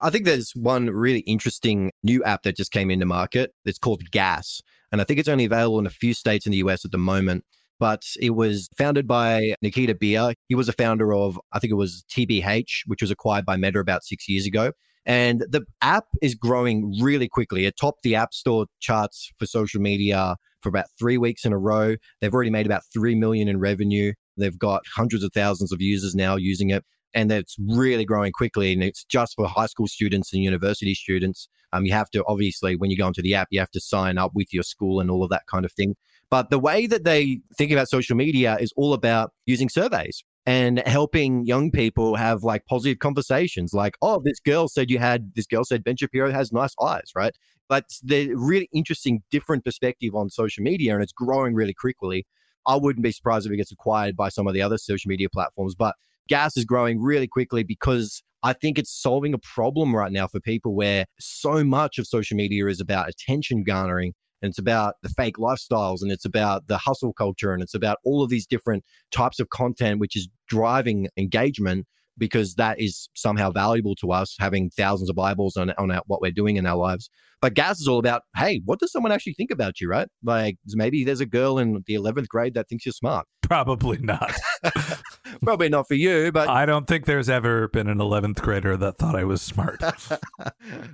I 0.00 0.10
think 0.10 0.24
there's 0.24 0.52
one 0.54 0.88
really 0.90 1.20
interesting 1.20 1.90
new 2.04 2.22
app 2.22 2.44
that 2.44 2.56
just 2.56 2.70
came 2.70 2.90
into 2.90 3.06
market. 3.06 3.54
It's 3.64 3.78
called 3.78 4.10
Gas. 4.12 4.62
And 4.92 5.00
I 5.00 5.04
think 5.04 5.18
it's 5.18 5.28
only 5.28 5.46
available 5.46 5.80
in 5.80 5.86
a 5.86 5.90
few 5.90 6.14
states 6.14 6.46
in 6.46 6.52
the 6.52 6.58
US 6.58 6.84
at 6.84 6.92
the 6.92 6.98
moment 6.98 7.44
but 7.78 8.02
it 8.20 8.30
was 8.30 8.68
founded 8.76 9.06
by 9.06 9.54
Nikita 9.62 9.94
Bier. 9.94 10.34
He 10.48 10.54
was 10.54 10.68
a 10.68 10.72
founder 10.72 11.12
of, 11.12 11.40
I 11.52 11.58
think 11.58 11.70
it 11.70 11.76
was 11.76 12.04
TBH, 12.10 12.82
which 12.86 13.02
was 13.02 13.10
acquired 13.10 13.44
by 13.44 13.56
Meta 13.56 13.78
about 13.78 14.04
six 14.04 14.28
years 14.28 14.46
ago. 14.46 14.72
And 15.04 15.44
the 15.48 15.62
app 15.82 16.06
is 16.20 16.34
growing 16.34 16.98
really 17.00 17.28
quickly. 17.28 17.64
It 17.64 17.76
topped 17.80 18.02
the 18.02 18.16
App 18.16 18.34
Store 18.34 18.66
charts 18.80 19.30
for 19.38 19.46
social 19.46 19.80
media 19.80 20.36
for 20.60 20.68
about 20.68 20.86
three 20.98 21.16
weeks 21.16 21.44
in 21.44 21.52
a 21.52 21.58
row. 21.58 21.94
They've 22.20 22.34
already 22.34 22.50
made 22.50 22.66
about 22.66 22.82
3 22.92 23.14
million 23.14 23.46
in 23.46 23.60
revenue. 23.60 24.14
They've 24.36 24.58
got 24.58 24.82
hundreds 24.96 25.22
of 25.22 25.32
thousands 25.32 25.70
of 25.70 25.80
users 25.80 26.16
now 26.16 26.34
using 26.34 26.70
it. 26.70 26.84
And 27.14 27.30
it's 27.30 27.56
really 27.68 28.04
growing 28.04 28.32
quickly. 28.32 28.72
And 28.72 28.82
it's 28.82 29.04
just 29.04 29.36
for 29.36 29.46
high 29.46 29.66
school 29.66 29.86
students 29.86 30.32
and 30.32 30.42
university 30.42 30.92
students. 30.92 31.48
Um, 31.72 31.84
you 31.84 31.92
have 31.92 32.10
to, 32.10 32.24
obviously, 32.26 32.74
when 32.74 32.90
you 32.90 32.96
go 32.96 33.06
into 33.06 33.22
the 33.22 33.34
app, 33.34 33.48
you 33.50 33.60
have 33.60 33.70
to 33.70 33.80
sign 33.80 34.18
up 34.18 34.32
with 34.34 34.52
your 34.52 34.64
school 34.64 34.98
and 34.98 35.08
all 35.08 35.22
of 35.22 35.30
that 35.30 35.46
kind 35.46 35.64
of 35.64 35.72
thing. 35.72 35.94
But 36.30 36.50
the 36.50 36.58
way 36.58 36.86
that 36.86 37.04
they 37.04 37.40
think 37.56 37.70
about 37.70 37.88
social 37.88 38.16
media 38.16 38.56
is 38.58 38.72
all 38.76 38.92
about 38.92 39.32
using 39.46 39.68
surveys 39.68 40.24
and 40.44 40.80
helping 40.86 41.44
young 41.44 41.70
people 41.70 42.16
have 42.16 42.42
like 42.42 42.66
positive 42.66 42.98
conversations 42.98 43.72
like, 43.72 43.96
oh, 44.02 44.20
this 44.24 44.40
girl 44.40 44.68
said 44.68 44.90
you 44.90 44.98
had, 44.98 45.32
this 45.34 45.46
girl 45.46 45.64
said 45.64 45.84
Ben 45.84 45.96
Shapiro 45.96 46.32
has 46.32 46.52
nice 46.52 46.74
eyes, 46.80 47.10
right? 47.14 47.34
But 47.68 47.84
the 48.02 48.34
really 48.34 48.68
interesting, 48.72 49.22
different 49.30 49.64
perspective 49.64 50.14
on 50.14 50.30
social 50.30 50.62
media 50.62 50.94
and 50.94 51.02
it's 51.02 51.12
growing 51.12 51.54
really 51.54 51.74
quickly. 51.74 52.26
I 52.66 52.76
wouldn't 52.76 53.04
be 53.04 53.12
surprised 53.12 53.46
if 53.46 53.52
it 53.52 53.56
gets 53.56 53.72
acquired 53.72 54.16
by 54.16 54.28
some 54.28 54.48
of 54.48 54.54
the 54.54 54.62
other 54.62 54.78
social 54.78 55.08
media 55.08 55.28
platforms, 55.28 55.74
but 55.76 55.94
gas 56.28 56.56
is 56.56 56.64
growing 56.64 57.00
really 57.00 57.28
quickly 57.28 57.62
because 57.62 58.22
I 58.42 58.52
think 58.52 58.78
it's 58.78 58.92
solving 58.92 59.34
a 59.34 59.38
problem 59.38 59.94
right 59.94 60.12
now 60.12 60.26
for 60.26 60.40
people 60.40 60.74
where 60.74 61.06
so 61.18 61.64
much 61.64 61.98
of 61.98 62.06
social 62.06 62.36
media 62.36 62.66
is 62.66 62.80
about 62.80 63.08
attention 63.08 63.64
garnering 63.64 64.14
and 64.42 64.50
it's 64.50 64.58
about 64.58 64.94
the 65.02 65.08
fake 65.08 65.36
lifestyles 65.36 66.02
and 66.02 66.12
it's 66.12 66.24
about 66.24 66.66
the 66.68 66.78
hustle 66.78 67.12
culture 67.12 67.52
and 67.52 67.62
it's 67.62 67.74
about 67.74 67.98
all 68.04 68.22
of 68.22 68.30
these 68.30 68.46
different 68.46 68.84
types 69.10 69.40
of 69.40 69.48
content 69.50 70.00
which 70.00 70.16
is 70.16 70.28
driving 70.48 71.08
engagement 71.16 71.86
because 72.18 72.54
that 72.54 72.80
is 72.80 73.08
somehow 73.14 73.50
valuable 73.50 73.94
to 73.96 74.12
us 74.12 74.36
having 74.38 74.70
thousands 74.70 75.10
of 75.10 75.18
eyeballs 75.18 75.56
on, 75.56 75.72
on 75.78 75.90
our, 75.90 76.02
what 76.06 76.20
we're 76.20 76.30
doing 76.30 76.56
in 76.56 76.66
our 76.66 76.76
lives. 76.76 77.10
But 77.42 77.54
gas 77.54 77.80
is 77.80 77.86
all 77.86 77.98
about 77.98 78.22
hey 78.36 78.62
what 78.64 78.80
does 78.80 78.90
someone 78.90 79.12
actually 79.12 79.34
think 79.34 79.50
about 79.50 79.80
you 79.80 79.88
right? 79.88 80.08
Like 80.24 80.56
maybe 80.68 81.04
there's 81.04 81.20
a 81.20 81.26
girl 81.26 81.58
in 81.58 81.82
the 81.86 81.94
11th 81.94 82.28
grade 82.28 82.54
that 82.54 82.68
thinks 82.68 82.86
you're 82.86 82.92
smart. 82.92 83.26
Probably 83.42 83.98
not. 83.98 84.32
Probably 85.42 85.68
not 85.68 85.86
for 85.86 85.94
you 85.94 86.32
but 86.32 86.48
i 86.48 86.64
don't 86.64 86.86
think 86.86 87.04
there's 87.04 87.28
ever 87.28 87.68
been 87.68 87.88
an 87.88 87.98
11th 87.98 88.40
grader 88.40 88.76
that 88.76 88.96
thought 88.98 89.14
i 89.14 89.24
was 89.24 89.42
smart. 89.42 89.82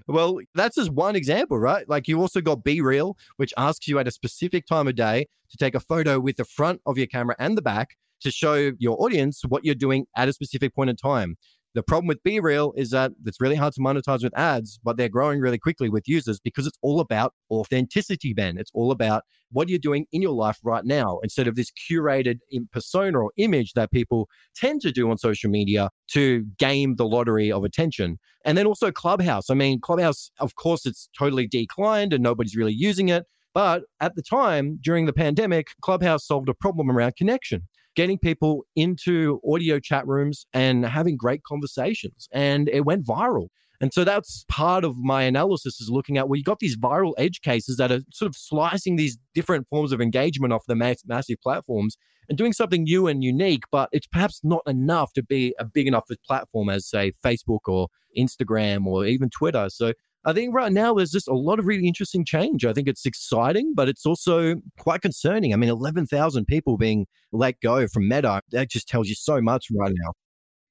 Well 0.07 0.39
that's 0.55 0.77
just 0.77 0.91
one 0.91 1.17
example 1.17 1.59
right? 1.59 1.89
Like 1.89 2.09
you 2.09 2.21
also 2.21 2.41
got 2.41 2.65
BeReal, 2.65 3.15
which 3.37 3.55
asks 3.57 3.87
you 3.87 3.99
at 3.99 4.09
a 4.09 4.11
specific 4.11 4.67
time 4.67 4.89
of 4.89 4.97
day 4.97 5.27
to 5.51 5.57
take 5.57 5.75
a 5.75 5.81
photo 5.81 6.19
with 6.19 6.37
the 6.37 6.45
front 6.45 6.81
of 6.87 6.99
your 6.99 7.07
camera 7.07 7.37
and 7.39 7.57
the 7.57 7.63
back 7.63 7.97
to 8.23 8.31
show 8.31 8.73
your 8.79 9.03
audience 9.03 9.43
what 9.47 9.65
you're 9.65 9.75
doing 9.75 10.07
at 10.17 10.29
a 10.29 10.33
specific 10.33 10.75
point 10.75 10.91
in 10.91 10.97
time. 10.97 11.37
The 11.75 11.83
problem 11.83 12.07
with 12.07 12.23
BeReal 12.23 12.73
is 12.77 12.91
that 12.91 13.13
it's 13.25 13.41
really 13.41 13.57
hard 13.57 13.73
to 13.75 13.81
monetize 13.81 14.23
with 14.23 14.37
ads, 14.39 14.79
but 14.85 14.99
they're 14.99 15.09
growing 15.09 15.41
really 15.41 15.59
quickly 15.59 15.89
with 15.89 16.07
users 16.07 16.39
because 16.39 16.67
it's 16.67 16.77
all 16.83 17.01
about 17.01 17.33
authenticity, 17.51 18.35
Ben. 18.35 18.59
It's 18.59 18.71
all 18.75 18.91
about 18.91 19.23
what 19.51 19.71
you're 19.71 19.79
doing 19.79 20.05
in 20.13 20.21
your 20.21 20.35
life 20.35 20.59
right 20.63 20.85
now 20.85 21.19
instead 21.23 21.49
of 21.49 21.55
this 21.55 21.71
curated 21.71 22.41
persona 22.73 23.19
or 23.19 23.33
image 23.39 23.73
that 23.73 23.91
people 23.91 24.29
tend 24.55 24.83
to 24.83 24.93
do 24.93 25.11
on 25.11 25.17
social 25.17 25.49
media 25.49 25.89
to 26.09 26.45
game 26.59 26.97
the 26.97 27.07
lottery 27.07 27.51
of 27.51 27.65
attention. 27.65 28.19
And 28.45 28.59
then 28.59 28.67
also 28.67 28.91
Clubhouse. 28.91 29.49
I 29.49 29.55
mean, 29.55 29.81
Clubhouse, 29.81 30.31
of 30.41 30.57
course, 30.57 30.85
it's 30.85 31.09
totally 31.19 31.47
declined 31.47 32.13
and 32.13 32.23
nobody's 32.23 32.55
really 32.55 32.75
using 32.75 33.09
it. 33.09 33.25
But 33.55 33.85
at 33.99 34.15
the 34.15 34.23
time, 34.23 34.79
during 34.83 35.07
the 35.07 35.13
pandemic, 35.15 35.69
Clubhouse 35.81 36.27
solved 36.27 36.51
a 36.51 36.55
problem 36.55 36.91
around 36.91 37.17
connection 37.17 37.69
getting 37.95 38.19
people 38.19 38.65
into 38.77 39.41
audio 39.49 39.79
chat 39.79 40.07
rooms 40.07 40.47
and 40.53 40.87
having 40.87 41.17
great 41.17 41.43
conversations. 41.43 42.29
And 42.33 42.69
it 42.69 42.85
went 42.85 43.07
viral. 43.07 43.49
And 43.81 43.93
so 43.93 44.05
that's 44.05 44.45
part 44.49 44.85
of 44.85 44.97
my 44.97 45.23
analysis 45.23 45.81
is 45.81 45.91
looking 45.91 46.17
at 46.17 46.29
well, 46.29 46.37
you 46.37 46.45
got 46.45 46.61
these 46.61 46.77
viral 46.77 47.15
edge 47.19 47.41
cases 47.41 47.77
that 47.79 47.91
are 47.91 48.01
sort 48.13 48.29
of 48.29 48.37
slicing 48.37 48.95
these 48.95 49.19
different 49.35 49.67
forms 49.69 49.91
of 49.91 50.01
engagement 50.01 50.53
off 50.53 50.63
the 50.69 50.77
mass- 50.77 51.03
massive 51.05 51.39
platforms 51.43 51.97
and 52.29 52.39
doing 52.39 52.53
something 52.53 52.85
new 52.85 53.09
and 53.09 53.25
unique, 53.25 53.65
but 53.73 53.89
it's 53.91 54.07
perhaps 54.07 54.41
not 54.45 54.63
enough 54.67 55.13
to 55.15 55.23
be 55.23 55.55
a 55.59 55.65
big 55.65 55.89
enough 55.89 56.05
platform 56.25 56.69
as, 56.69 56.89
say, 56.89 57.13
Facebook 57.25 57.61
or 57.67 57.89
Instagram 58.17 58.87
or 58.87 59.05
even 59.05 59.29
Twitter. 59.31 59.69
So 59.69 59.95
I 60.25 60.33
think 60.33 60.55
right 60.55 60.73
now 60.73 60.95
there's 60.95 61.11
just 61.11 61.27
a 61.27 61.35
lot 61.35 61.59
of 61.59 61.67
really 61.67 61.87
interesting 61.87 62.25
change. 62.25 62.65
I 62.65 62.73
think 62.73 62.87
it's 62.87 63.05
exciting, 63.05 63.73
but 63.75 63.89
it's 63.89 64.07
also 64.07 64.57
quite 64.79 65.03
concerning. 65.03 65.53
I 65.53 65.57
mean, 65.57 65.71
11,000 65.71 66.45
people 66.47 66.77
being 66.77 67.07
let 67.33 67.61
go 67.61 67.89
from 67.89 68.09
Meta, 68.09 68.41
that 68.53 68.71
just 68.71 68.89
tells 68.89 69.09
you 69.09 69.17
so 69.17 69.41
much 69.41 69.67
right 69.77 69.93
now. 69.93 70.13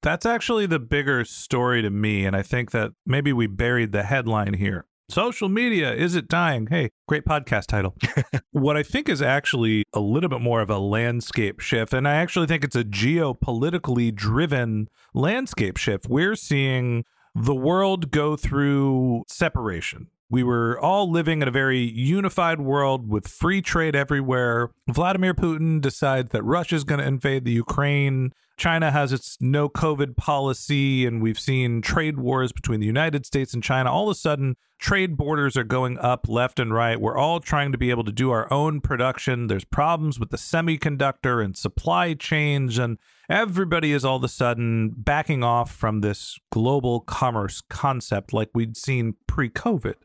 That's 0.04 0.26
actually 0.26 0.66
the 0.66 0.80
bigger 0.80 1.26
story 1.26 1.82
to 1.82 1.90
me. 1.90 2.26
And 2.26 2.36
I 2.36 2.42
think 2.42 2.72
that 2.72 2.92
maybe 3.06 3.34
we 3.34 3.48
buried 3.48 3.92
the 3.92 4.04
headline 4.04 4.54
here. 4.54 4.86
Social 5.10 5.50
media, 5.50 5.94
is 5.94 6.16
it 6.16 6.30
dying? 6.30 6.68
Hey, 6.68 6.90
great 7.06 7.26
podcast 7.26 7.68
title. 7.68 7.98
what 8.52 8.78
I 8.78 8.84
think 8.84 9.10
is 9.10 9.22
actually 9.22 9.84
a 9.94 10.00
little 10.00 10.30
bit 10.30 10.40
more 10.40 10.62
of 10.62 10.70
a 10.70 10.78
landscape 10.78 11.60
shift, 11.60 11.94
and 11.94 12.08
I 12.08 12.14
actually 12.16 12.48
think 12.48 12.64
it's 12.64 12.78
a 12.78 12.86
geopolitically 12.86 14.16
driven 14.16 14.88
landscape 15.14 15.76
shift. 15.76 16.08
We're 16.08 16.38
seeing 16.38 17.04
the 17.36 17.56
world 17.56 18.12
go 18.12 18.36
through 18.36 19.24
separation. 19.28 20.08
We 20.30 20.44
were 20.44 20.80
all 20.80 21.12
living 21.12 21.42
in 21.42 21.48
a 21.50 21.52
very 21.52 21.80
unified 21.80 22.62
world 22.62 23.10
with 23.10 23.28
free 23.28 23.62
trade 23.62 23.98
everywhere. 23.98 24.72
Vladimir 24.88 25.34
Putin 25.34 25.82
decides 25.82 26.32
that 26.32 26.44
Russia 26.44 26.76
is 26.76 26.86
going 26.86 27.02
to 27.02 27.06
invade 27.06 27.44
the 27.44 27.52
Ukraine. 27.52 28.32
China 28.56 28.92
has 28.92 29.12
its 29.12 29.38
no 29.42 29.68
COVID 29.68 30.16
policy, 30.16 31.06
and 31.06 31.22
we've 31.22 31.40
seen 31.40 31.82
trade 31.82 32.18
wars 32.18 32.54
between 32.54 32.80
the 32.80 32.86
United 32.86 33.26
States 33.26 33.54
and 33.54 33.62
China. 33.62 33.92
All 33.92 34.08
of 34.08 34.16
a 34.16 34.20
sudden, 34.20 34.56
trade 34.80 35.18
borders 35.18 35.58
are 35.58 35.64
going 35.66 35.98
up 35.98 36.30
left 36.30 36.60
and 36.60 36.74
right. 36.74 37.02
We're 37.02 37.18
all 37.18 37.40
trying 37.40 37.74
to 37.74 37.78
be 37.78 37.90
able 37.90 38.04
to 38.06 38.12
do 38.12 38.32
our 38.32 38.52
own 38.54 38.80
production. 38.80 39.48
There's 39.48 39.66
problems 39.66 40.20
with 40.20 40.30
the 40.30 40.38
semiconductor 40.38 41.44
and 41.44 41.58
supply 41.58 42.14
chains, 42.14 42.78
and 42.78 43.00
everybody 43.32 43.94
is 43.94 44.04
all 44.04 44.18
of 44.18 44.24
a 44.26 44.28
sudden 44.28 44.90
backing 44.90 45.42
off 45.42 45.72
from 45.72 46.02
this 46.02 46.38
global 46.52 47.00
commerce 47.00 47.62
concept 47.70 48.34
like 48.34 48.50
we'd 48.54 48.76
seen 48.76 49.16
pre 49.26 49.50
COVID. 49.50 49.96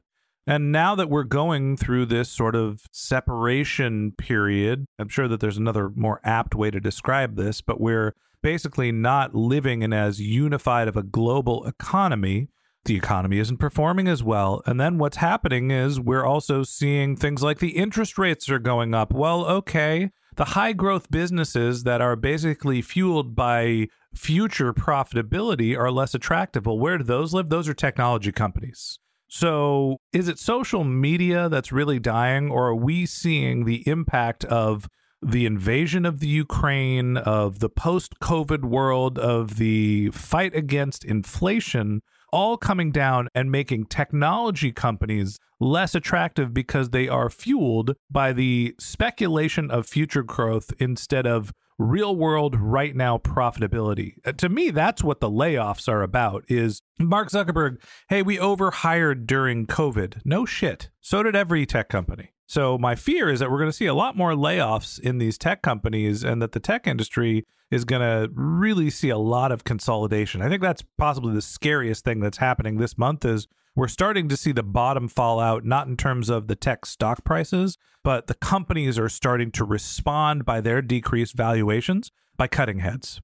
And 0.46 0.70
now 0.70 0.94
that 0.94 1.10
we're 1.10 1.24
going 1.24 1.76
through 1.76 2.06
this 2.06 2.28
sort 2.28 2.54
of 2.54 2.82
separation 2.92 4.12
period, 4.12 4.86
I'm 4.96 5.08
sure 5.08 5.26
that 5.26 5.40
there's 5.40 5.56
another 5.56 5.90
more 5.96 6.20
apt 6.22 6.54
way 6.54 6.70
to 6.70 6.78
describe 6.78 7.34
this, 7.34 7.60
but 7.60 7.80
we're 7.80 8.14
basically 8.44 8.92
not 8.92 9.34
living 9.34 9.82
in 9.82 9.92
as 9.92 10.20
unified 10.20 10.86
of 10.86 10.96
a 10.96 11.02
global 11.02 11.66
economy. 11.66 12.46
The 12.84 12.94
economy 12.94 13.40
isn't 13.40 13.56
performing 13.56 14.06
as 14.06 14.22
well. 14.22 14.62
And 14.66 14.78
then 14.78 14.98
what's 14.98 15.16
happening 15.16 15.72
is 15.72 15.98
we're 15.98 16.24
also 16.24 16.62
seeing 16.62 17.16
things 17.16 17.42
like 17.42 17.58
the 17.58 17.76
interest 17.76 18.16
rates 18.16 18.48
are 18.48 18.60
going 18.60 18.94
up. 18.94 19.12
Well, 19.12 19.44
okay, 19.46 20.12
the 20.36 20.46
high 20.46 20.72
growth 20.72 21.10
businesses 21.10 21.82
that 21.84 22.00
are 22.00 22.16
basically 22.16 22.82
fueled 22.82 23.34
by 23.34 23.88
future 24.14 24.72
profitability 24.72 25.76
are 25.76 25.90
less 25.90 26.14
attractive. 26.14 26.66
Well, 26.66 26.78
where 26.78 26.98
do 26.98 27.04
those 27.04 27.34
live? 27.34 27.48
Those 27.48 27.68
are 27.68 27.74
technology 27.74 28.32
companies. 28.32 28.98
So, 29.28 29.96
is 30.12 30.28
it 30.28 30.38
social 30.38 30.84
media 30.84 31.48
that's 31.48 31.72
really 31.72 31.98
dying, 31.98 32.48
or 32.50 32.68
are 32.68 32.76
we 32.76 33.06
seeing 33.06 33.64
the 33.64 33.86
impact 33.88 34.44
of 34.44 34.88
the 35.20 35.46
invasion 35.46 36.06
of 36.06 36.20
the 36.20 36.28
Ukraine, 36.28 37.16
of 37.16 37.58
the 37.58 37.68
post 37.68 38.20
COVID 38.20 38.64
world, 38.64 39.18
of 39.18 39.56
the 39.56 40.10
fight 40.10 40.54
against 40.54 41.04
inflation, 41.04 42.02
all 42.36 42.58
coming 42.58 42.92
down 42.92 43.30
and 43.34 43.50
making 43.50 43.86
technology 43.86 44.70
companies 44.70 45.38
less 45.58 45.94
attractive 45.94 46.52
because 46.52 46.90
they 46.90 47.08
are 47.08 47.30
fueled 47.30 47.96
by 48.10 48.30
the 48.30 48.74
speculation 48.78 49.70
of 49.70 49.86
future 49.86 50.22
growth 50.22 50.70
instead 50.78 51.26
of 51.26 51.50
real 51.78 52.14
world 52.14 52.54
right 52.54 52.94
now 52.94 53.16
profitability. 53.16 54.16
Uh, 54.22 54.32
to 54.32 54.50
me 54.50 54.70
that's 54.70 55.02
what 55.02 55.20
the 55.20 55.30
layoffs 55.30 55.88
are 55.88 56.02
about 56.02 56.44
is 56.46 56.82
Mark 56.98 57.30
Zuckerberg, 57.30 57.78
hey, 58.10 58.20
we 58.20 58.38
overhired 58.38 59.26
during 59.26 59.66
COVID. 59.66 60.20
No 60.26 60.44
shit. 60.44 60.90
So 61.00 61.22
did 61.22 61.34
every 61.34 61.64
tech 61.64 61.88
company. 61.88 62.32
So 62.46 62.78
my 62.78 62.94
fear 62.94 63.28
is 63.28 63.40
that 63.40 63.50
we're 63.50 63.58
going 63.58 63.70
to 63.70 63.76
see 63.76 63.86
a 63.86 63.94
lot 63.94 64.16
more 64.16 64.32
layoffs 64.32 65.00
in 65.00 65.18
these 65.18 65.36
tech 65.36 65.62
companies 65.62 66.22
and 66.22 66.40
that 66.40 66.52
the 66.52 66.60
tech 66.60 66.86
industry 66.86 67.44
is 67.70 67.84
going 67.84 68.02
to 68.02 68.30
really 68.34 68.88
see 68.90 69.08
a 69.08 69.18
lot 69.18 69.50
of 69.50 69.64
consolidation. 69.64 70.40
I 70.40 70.48
think 70.48 70.62
that's 70.62 70.84
possibly 70.96 71.34
the 71.34 71.42
scariest 71.42 72.04
thing 72.04 72.20
that's 72.20 72.38
happening 72.38 72.76
this 72.76 72.96
month 72.96 73.24
is 73.24 73.48
we're 73.74 73.88
starting 73.88 74.28
to 74.28 74.36
see 74.36 74.52
the 74.52 74.62
bottom 74.62 75.08
fall 75.08 75.40
out 75.40 75.64
not 75.64 75.88
in 75.88 75.96
terms 75.96 76.30
of 76.30 76.46
the 76.46 76.56
tech 76.56 76.86
stock 76.86 77.24
prices, 77.24 77.76
but 78.04 78.28
the 78.28 78.34
companies 78.34 78.98
are 78.98 79.08
starting 79.08 79.50
to 79.52 79.64
respond 79.64 80.44
by 80.44 80.60
their 80.60 80.80
decreased 80.80 81.36
valuations 81.36 82.12
by 82.36 82.46
cutting 82.46 82.78
heads. 82.78 83.20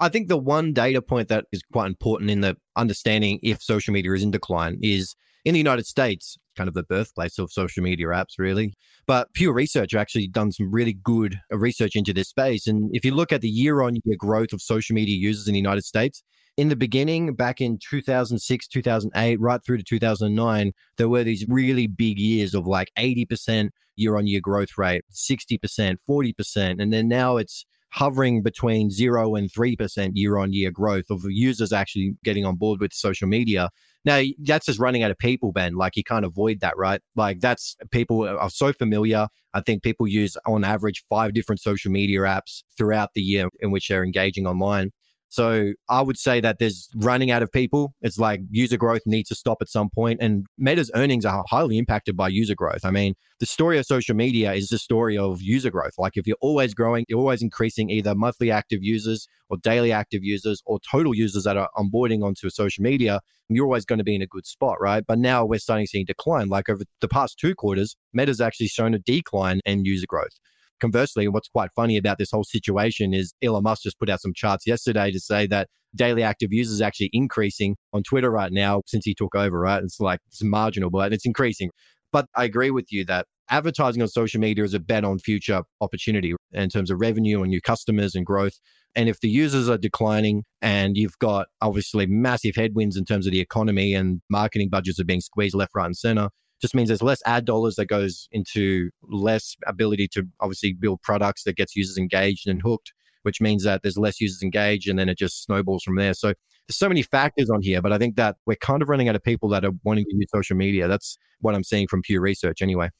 I 0.00 0.08
think 0.08 0.28
the 0.28 0.36
one 0.36 0.72
data 0.72 1.00
point 1.00 1.28
that 1.28 1.46
is 1.52 1.62
quite 1.70 1.86
important 1.86 2.30
in 2.30 2.40
the 2.40 2.56
understanding 2.74 3.38
if 3.42 3.62
social 3.62 3.92
media 3.92 4.12
is 4.12 4.22
in 4.22 4.30
decline 4.30 4.78
is 4.82 5.14
in 5.44 5.52
the 5.52 5.58
United 5.58 5.86
States, 5.86 6.36
kind 6.56 6.68
of 6.68 6.74
the 6.74 6.82
birthplace 6.82 7.38
of 7.38 7.52
social 7.52 7.82
media 7.82 8.06
apps, 8.06 8.38
really. 8.38 8.74
But 9.06 9.32
Pew 9.34 9.52
Research 9.52 9.94
actually 9.94 10.28
done 10.28 10.52
some 10.52 10.70
really 10.70 10.94
good 10.94 11.40
uh, 11.52 11.58
research 11.58 11.92
into 11.94 12.12
this 12.12 12.28
space. 12.28 12.66
And 12.66 12.90
if 12.92 13.04
you 13.04 13.14
look 13.14 13.32
at 13.32 13.40
the 13.40 13.48
year 13.48 13.82
on 13.82 13.96
year 14.04 14.16
growth 14.16 14.52
of 14.52 14.62
social 14.62 14.94
media 14.94 15.16
users 15.16 15.46
in 15.46 15.52
the 15.52 15.60
United 15.60 15.84
States, 15.84 16.22
in 16.56 16.68
the 16.68 16.76
beginning, 16.76 17.34
back 17.34 17.60
in 17.60 17.78
2006, 17.78 18.68
2008, 18.68 19.40
right 19.40 19.60
through 19.64 19.78
to 19.78 19.82
2009, 19.82 20.72
there 20.96 21.08
were 21.08 21.24
these 21.24 21.44
really 21.48 21.88
big 21.88 22.18
years 22.18 22.54
of 22.54 22.66
like 22.66 22.90
80% 22.96 23.70
year 23.96 24.16
on 24.16 24.26
year 24.26 24.40
growth 24.40 24.78
rate, 24.78 25.04
60%, 25.12 25.96
40%. 26.08 26.82
And 26.82 26.92
then 26.92 27.08
now 27.08 27.36
it's 27.36 27.66
hovering 27.90 28.42
between 28.42 28.90
zero 28.90 29.34
and 29.34 29.52
3% 29.52 30.10
year 30.14 30.36
on 30.36 30.52
year 30.52 30.70
growth 30.70 31.04
of 31.10 31.22
users 31.26 31.72
actually 31.72 32.14
getting 32.24 32.44
on 32.44 32.56
board 32.56 32.80
with 32.80 32.92
social 32.92 33.28
media. 33.28 33.70
Now, 34.04 34.22
that's 34.38 34.66
just 34.66 34.78
running 34.78 35.02
out 35.02 35.10
of 35.10 35.18
people, 35.18 35.52
Ben. 35.52 35.74
Like, 35.74 35.96
you 35.96 36.04
can't 36.04 36.24
avoid 36.24 36.60
that, 36.60 36.76
right? 36.76 37.00
Like, 37.16 37.40
that's 37.40 37.76
people 37.90 38.28
are 38.28 38.50
so 38.50 38.72
familiar. 38.72 39.28
I 39.54 39.60
think 39.60 39.82
people 39.82 40.06
use, 40.06 40.36
on 40.46 40.64
average, 40.64 41.04
five 41.08 41.32
different 41.32 41.60
social 41.60 41.90
media 41.90 42.20
apps 42.20 42.62
throughout 42.76 43.10
the 43.14 43.22
year 43.22 43.48
in 43.60 43.70
which 43.70 43.88
they're 43.88 44.04
engaging 44.04 44.46
online. 44.46 44.90
So 45.28 45.72
I 45.88 46.00
would 46.00 46.16
say 46.16 46.40
that 46.40 46.58
there's 46.58 46.88
running 46.94 47.30
out 47.30 47.42
of 47.42 47.50
people. 47.50 47.94
It's 48.02 48.18
like 48.18 48.40
user 48.50 48.76
growth 48.76 49.02
needs 49.04 49.28
to 49.30 49.34
stop 49.34 49.58
at 49.60 49.68
some 49.68 49.90
point, 49.90 50.20
and 50.22 50.46
Meta's 50.56 50.90
earnings 50.94 51.24
are 51.24 51.44
highly 51.48 51.76
impacted 51.76 52.16
by 52.16 52.28
user 52.28 52.54
growth. 52.54 52.84
I 52.84 52.90
mean, 52.90 53.14
the 53.40 53.46
story 53.46 53.78
of 53.78 53.86
social 53.86 54.14
media 54.14 54.52
is 54.52 54.68
the 54.68 54.78
story 54.78 55.18
of 55.18 55.42
user 55.42 55.70
growth. 55.70 55.94
Like 55.98 56.16
if 56.16 56.26
you're 56.26 56.36
always 56.40 56.72
growing, 56.72 57.04
you're 57.08 57.18
always 57.18 57.42
increasing 57.42 57.90
either 57.90 58.14
monthly 58.14 58.50
active 58.50 58.82
users 58.82 59.26
or 59.48 59.56
daily 59.58 59.92
active 59.92 60.22
users 60.22 60.62
or 60.66 60.78
total 60.80 61.14
users 61.14 61.44
that 61.44 61.56
are 61.56 61.68
onboarding 61.76 62.24
onto 62.24 62.46
a 62.46 62.50
social 62.50 62.82
media, 62.82 63.20
you're 63.48 63.66
always 63.66 63.84
going 63.84 63.98
to 63.98 64.04
be 64.04 64.14
in 64.14 64.22
a 64.22 64.26
good 64.26 64.46
spot, 64.46 64.80
right? 64.80 65.04
But 65.06 65.18
now 65.18 65.44
we're 65.44 65.58
starting 65.58 65.86
to 65.86 65.90
see 65.90 66.04
decline. 66.04 66.48
Like 66.48 66.68
over 66.68 66.84
the 67.00 67.08
past 67.08 67.38
two 67.38 67.54
quarters, 67.54 67.96
Meta's 68.12 68.40
actually 68.40 68.68
shown 68.68 68.94
a 68.94 68.98
decline 68.98 69.60
in 69.64 69.84
user 69.84 70.06
growth. 70.06 70.38
Conversely, 70.84 71.28
what's 71.28 71.48
quite 71.48 71.70
funny 71.74 71.96
about 71.96 72.18
this 72.18 72.30
whole 72.30 72.44
situation 72.44 73.14
is 73.14 73.32
Elon 73.42 73.62
Musk 73.62 73.84
just 73.84 73.98
put 73.98 74.10
out 74.10 74.20
some 74.20 74.34
charts 74.34 74.66
yesterday 74.66 75.10
to 75.10 75.18
say 75.18 75.46
that 75.46 75.68
daily 75.96 76.22
active 76.22 76.52
users 76.52 76.82
actually 76.82 77.08
increasing 77.14 77.76
on 77.94 78.02
Twitter 78.02 78.30
right 78.30 78.52
now 78.52 78.82
since 78.84 79.06
he 79.06 79.14
took 79.14 79.34
over, 79.34 79.58
right? 79.58 79.82
It's 79.82 79.98
like 79.98 80.20
it's 80.26 80.44
marginal, 80.44 80.90
but 80.90 81.14
it's 81.14 81.24
increasing. 81.24 81.70
But 82.12 82.26
I 82.36 82.44
agree 82.44 82.70
with 82.70 82.92
you 82.92 83.02
that 83.06 83.24
advertising 83.48 84.02
on 84.02 84.08
social 84.08 84.38
media 84.38 84.62
is 84.62 84.74
a 84.74 84.78
bet 84.78 85.06
on 85.06 85.20
future 85.20 85.62
opportunity 85.80 86.34
in 86.52 86.68
terms 86.68 86.90
of 86.90 87.00
revenue 87.00 87.40
and 87.40 87.48
new 87.48 87.62
customers 87.62 88.14
and 88.14 88.26
growth. 88.26 88.60
And 88.94 89.08
if 89.08 89.20
the 89.20 89.30
users 89.30 89.70
are 89.70 89.78
declining 89.78 90.42
and 90.60 90.98
you've 90.98 91.18
got 91.18 91.46
obviously 91.62 92.06
massive 92.06 92.56
headwinds 92.56 92.98
in 92.98 93.06
terms 93.06 93.26
of 93.26 93.32
the 93.32 93.40
economy 93.40 93.94
and 93.94 94.20
marketing 94.28 94.68
budgets 94.68 95.00
are 95.00 95.04
being 95.04 95.22
squeezed 95.22 95.54
left, 95.54 95.72
right, 95.74 95.86
and 95.86 95.96
center, 95.96 96.28
just 96.60 96.74
means 96.74 96.88
there's 96.88 97.02
less 97.02 97.22
ad 97.26 97.44
dollars 97.44 97.76
that 97.76 97.86
goes 97.86 98.28
into 98.32 98.90
less 99.02 99.56
ability 99.66 100.08
to 100.08 100.24
obviously 100.40 100.72
build 100.72 101.02
products 101.02 101.44
that 101.44 101.56
gets 101.56 101.76
users 101.76 101.98
engaged 101.98 102.48
and 102.48 102.62
hooked, 102.62 102.92
which 103.22 103.40
means 103.40 103.64
that 103.64 103.82
there's 103.82 103.98
less 103.98 104.20
users 104.20 104.42
engaged 104.42 104.88
and 104.88 104.98
then 104.98 105.08
it 105.08 105.18
just 105.18 105.42
snowballs 105.44 105.82
from 105.82 105.96
there. 105.96 106.14
So 106.14 106.28
there's 106.66 106.78
so 106.78 106.88
many 106.88 107.02
factors 107.02 107.50
on 107.50 107.60
here, 107.62 107.82
but 107.82 107.92
I 107.92 107.98
think 107.98 108.16
that 108.16 108.36
we're 108.46 108.56
kind 108.56 108.82
of 108.82 108.88
running 108.88 109.08
out 109.08 109.16
of 109.16 109.22
people 109.22 109.48
that 109.50 109.64
are 109.64 109.72
wanting 109.82 110.04
to 110.06 110.16
use 110.16 110.26
social 110.34 110.56
media. 110.56 110.88
That's 110.88 111.18
what 111.40 111.54
I'm 111.54 111.64
seeing 111.64 111.86
from 111.86 112.02
Pew 112.02 112.20
Research 112.20 112.62
anyway. 112.62 112.90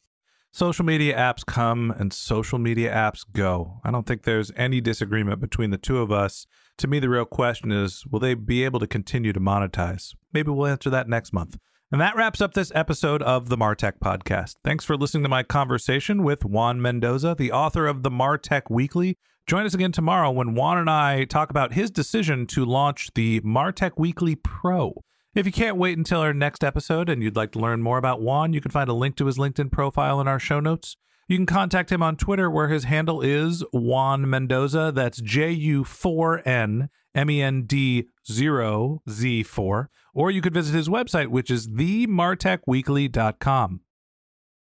Social 0.53 0.85
media 0.85 1.17
apps 1.17 1.45
come 1.45 1.91
and 1.91 2.13
social 2.13 2.61
media 2.61 2.93
apps 2.93 3.25
go. 3.33 3.81
I 3.83 3.91
don't 3.91 4.07
think 4.07 4.23
there's 4.23 4.53
any 4.57 4.81
disagreement 4.81 5.41
between 5.41 5.71
the 5.71 5.79
two 5.79 5.99
of 5.99 6.13
us. 6.13 6.47
To 6.79 6.87
me, 6.87 7.01
the 7.01 7.09
real 7.09 7.25
question 7.25 7.73
is 7.73 8.05
will 8.07 8.21
they 8.21 8.35
be 8.35 8.65
able 8.65 8.79
to 8.79 8.87
continue 8.87 9.33
to 9.33 9.41
monetize? 9.41 10.15
Maybe 10.33 10.53
we'll 10.53 10.69
answer 10.69 10.91
that 10.91 11.09
next 11.09 11.33
month. 11.33 11.57
And 11.95 12.01
that 12.01 12.17
wraps 12.17 12.41
up 12.41 12.55
this 12.55 12.73
episode 12.75 13.23
of 13.23 13.49
the 13.49 13.57
Martech 13.57 14.01
Podcast. 14.01 14.57
Thanks 14.65 14.85
for 14.85 14.97
listening 14.97 15.23
to 15.23 15.29
my 15.29 15.45
conversation 15.45 16.25
with 16.25 16.45
Juan 16.45 16.83
Mendoza, 16.83 17.37
the 17.39 17.53
author 17.53 17.87
of 17.87 18.03
the 18.03 18.11
Martech 18.11 18.63
Weekly. 18.69 19.17
Join 19.47 19.65
us 19.65 19.75
again 19.75 19.93
tomorrow 19.93 20.33
when 20.33 20.57
Juan 20.57 20.79
and 20.79 20.91
I 20.91 21.25
talk 21.25 21.51
about 21.51 21.75
his 21.75 21.93
decision 21.93 22.49
to 22.49 22.65
launch 22.65 23.11
the 23.15 23.41
Martech 23.43 23.93
Weekly 23.97 24.35
Pro. 24.35 25.05
If 25.37 25.47
you 25.47 25.53
can't 25.53 25.77
wait 25.77 25.97
until 25.97 26.19
our 26.19 26.35
next 26.35 26.65
episode 26.65 27.09
and 27.09 27.23
you'd 27.23 27.37
like 27.37 27.53
to 27.53 27.61
learn 27.61 27.81
more 27.81 27.99
about 27.99 28.21
Juan, 28.21 28.53
you 28.53 28.61
can 28.61 28.73
find 28.73 28.91
a 28.91 28.93
link 28.93 29.15
to 29.19 29.27
his 29.27 29.39
LinkedIn 29.39 29.71
profile 29.71 30.21
in 30.21 30.27
our 30.27 30.41
show 30.41 30.59
notes. 30.59 30.97
You 31.27 31.39
can 31.39 31.47
contact 31.47 31.91
him 31.91 32.03
on 32.03 32.17
Twitter, 32.17 32.51
where 32.51 32.69
his 32.69 32.85
handle 32.85 33.23
is 33.23 33.65
Juan 33.73 34.29
Mendoza. 34.29 34.93
That's 34.95 35.19
J 35.21 35.53
U 35.53 35.85
4 35.85 36.47
N 36.47 36.91
M 37.15 37.31
E 37.31 37.41
N 37.41 37.63
D 37.63 38.09
0 38.31 39.03
Z 39.09 39.43
4. 39.43 39.89
Or 40.13 40.31
you 40.31 40.43
could 40.43 40.53
visit 40.55 40.75
his 40.75 40.89
website, 40.89 41.29
which 41.29 41.51
is 41.51 41.69
themartechweekly.com. 41.69 43.81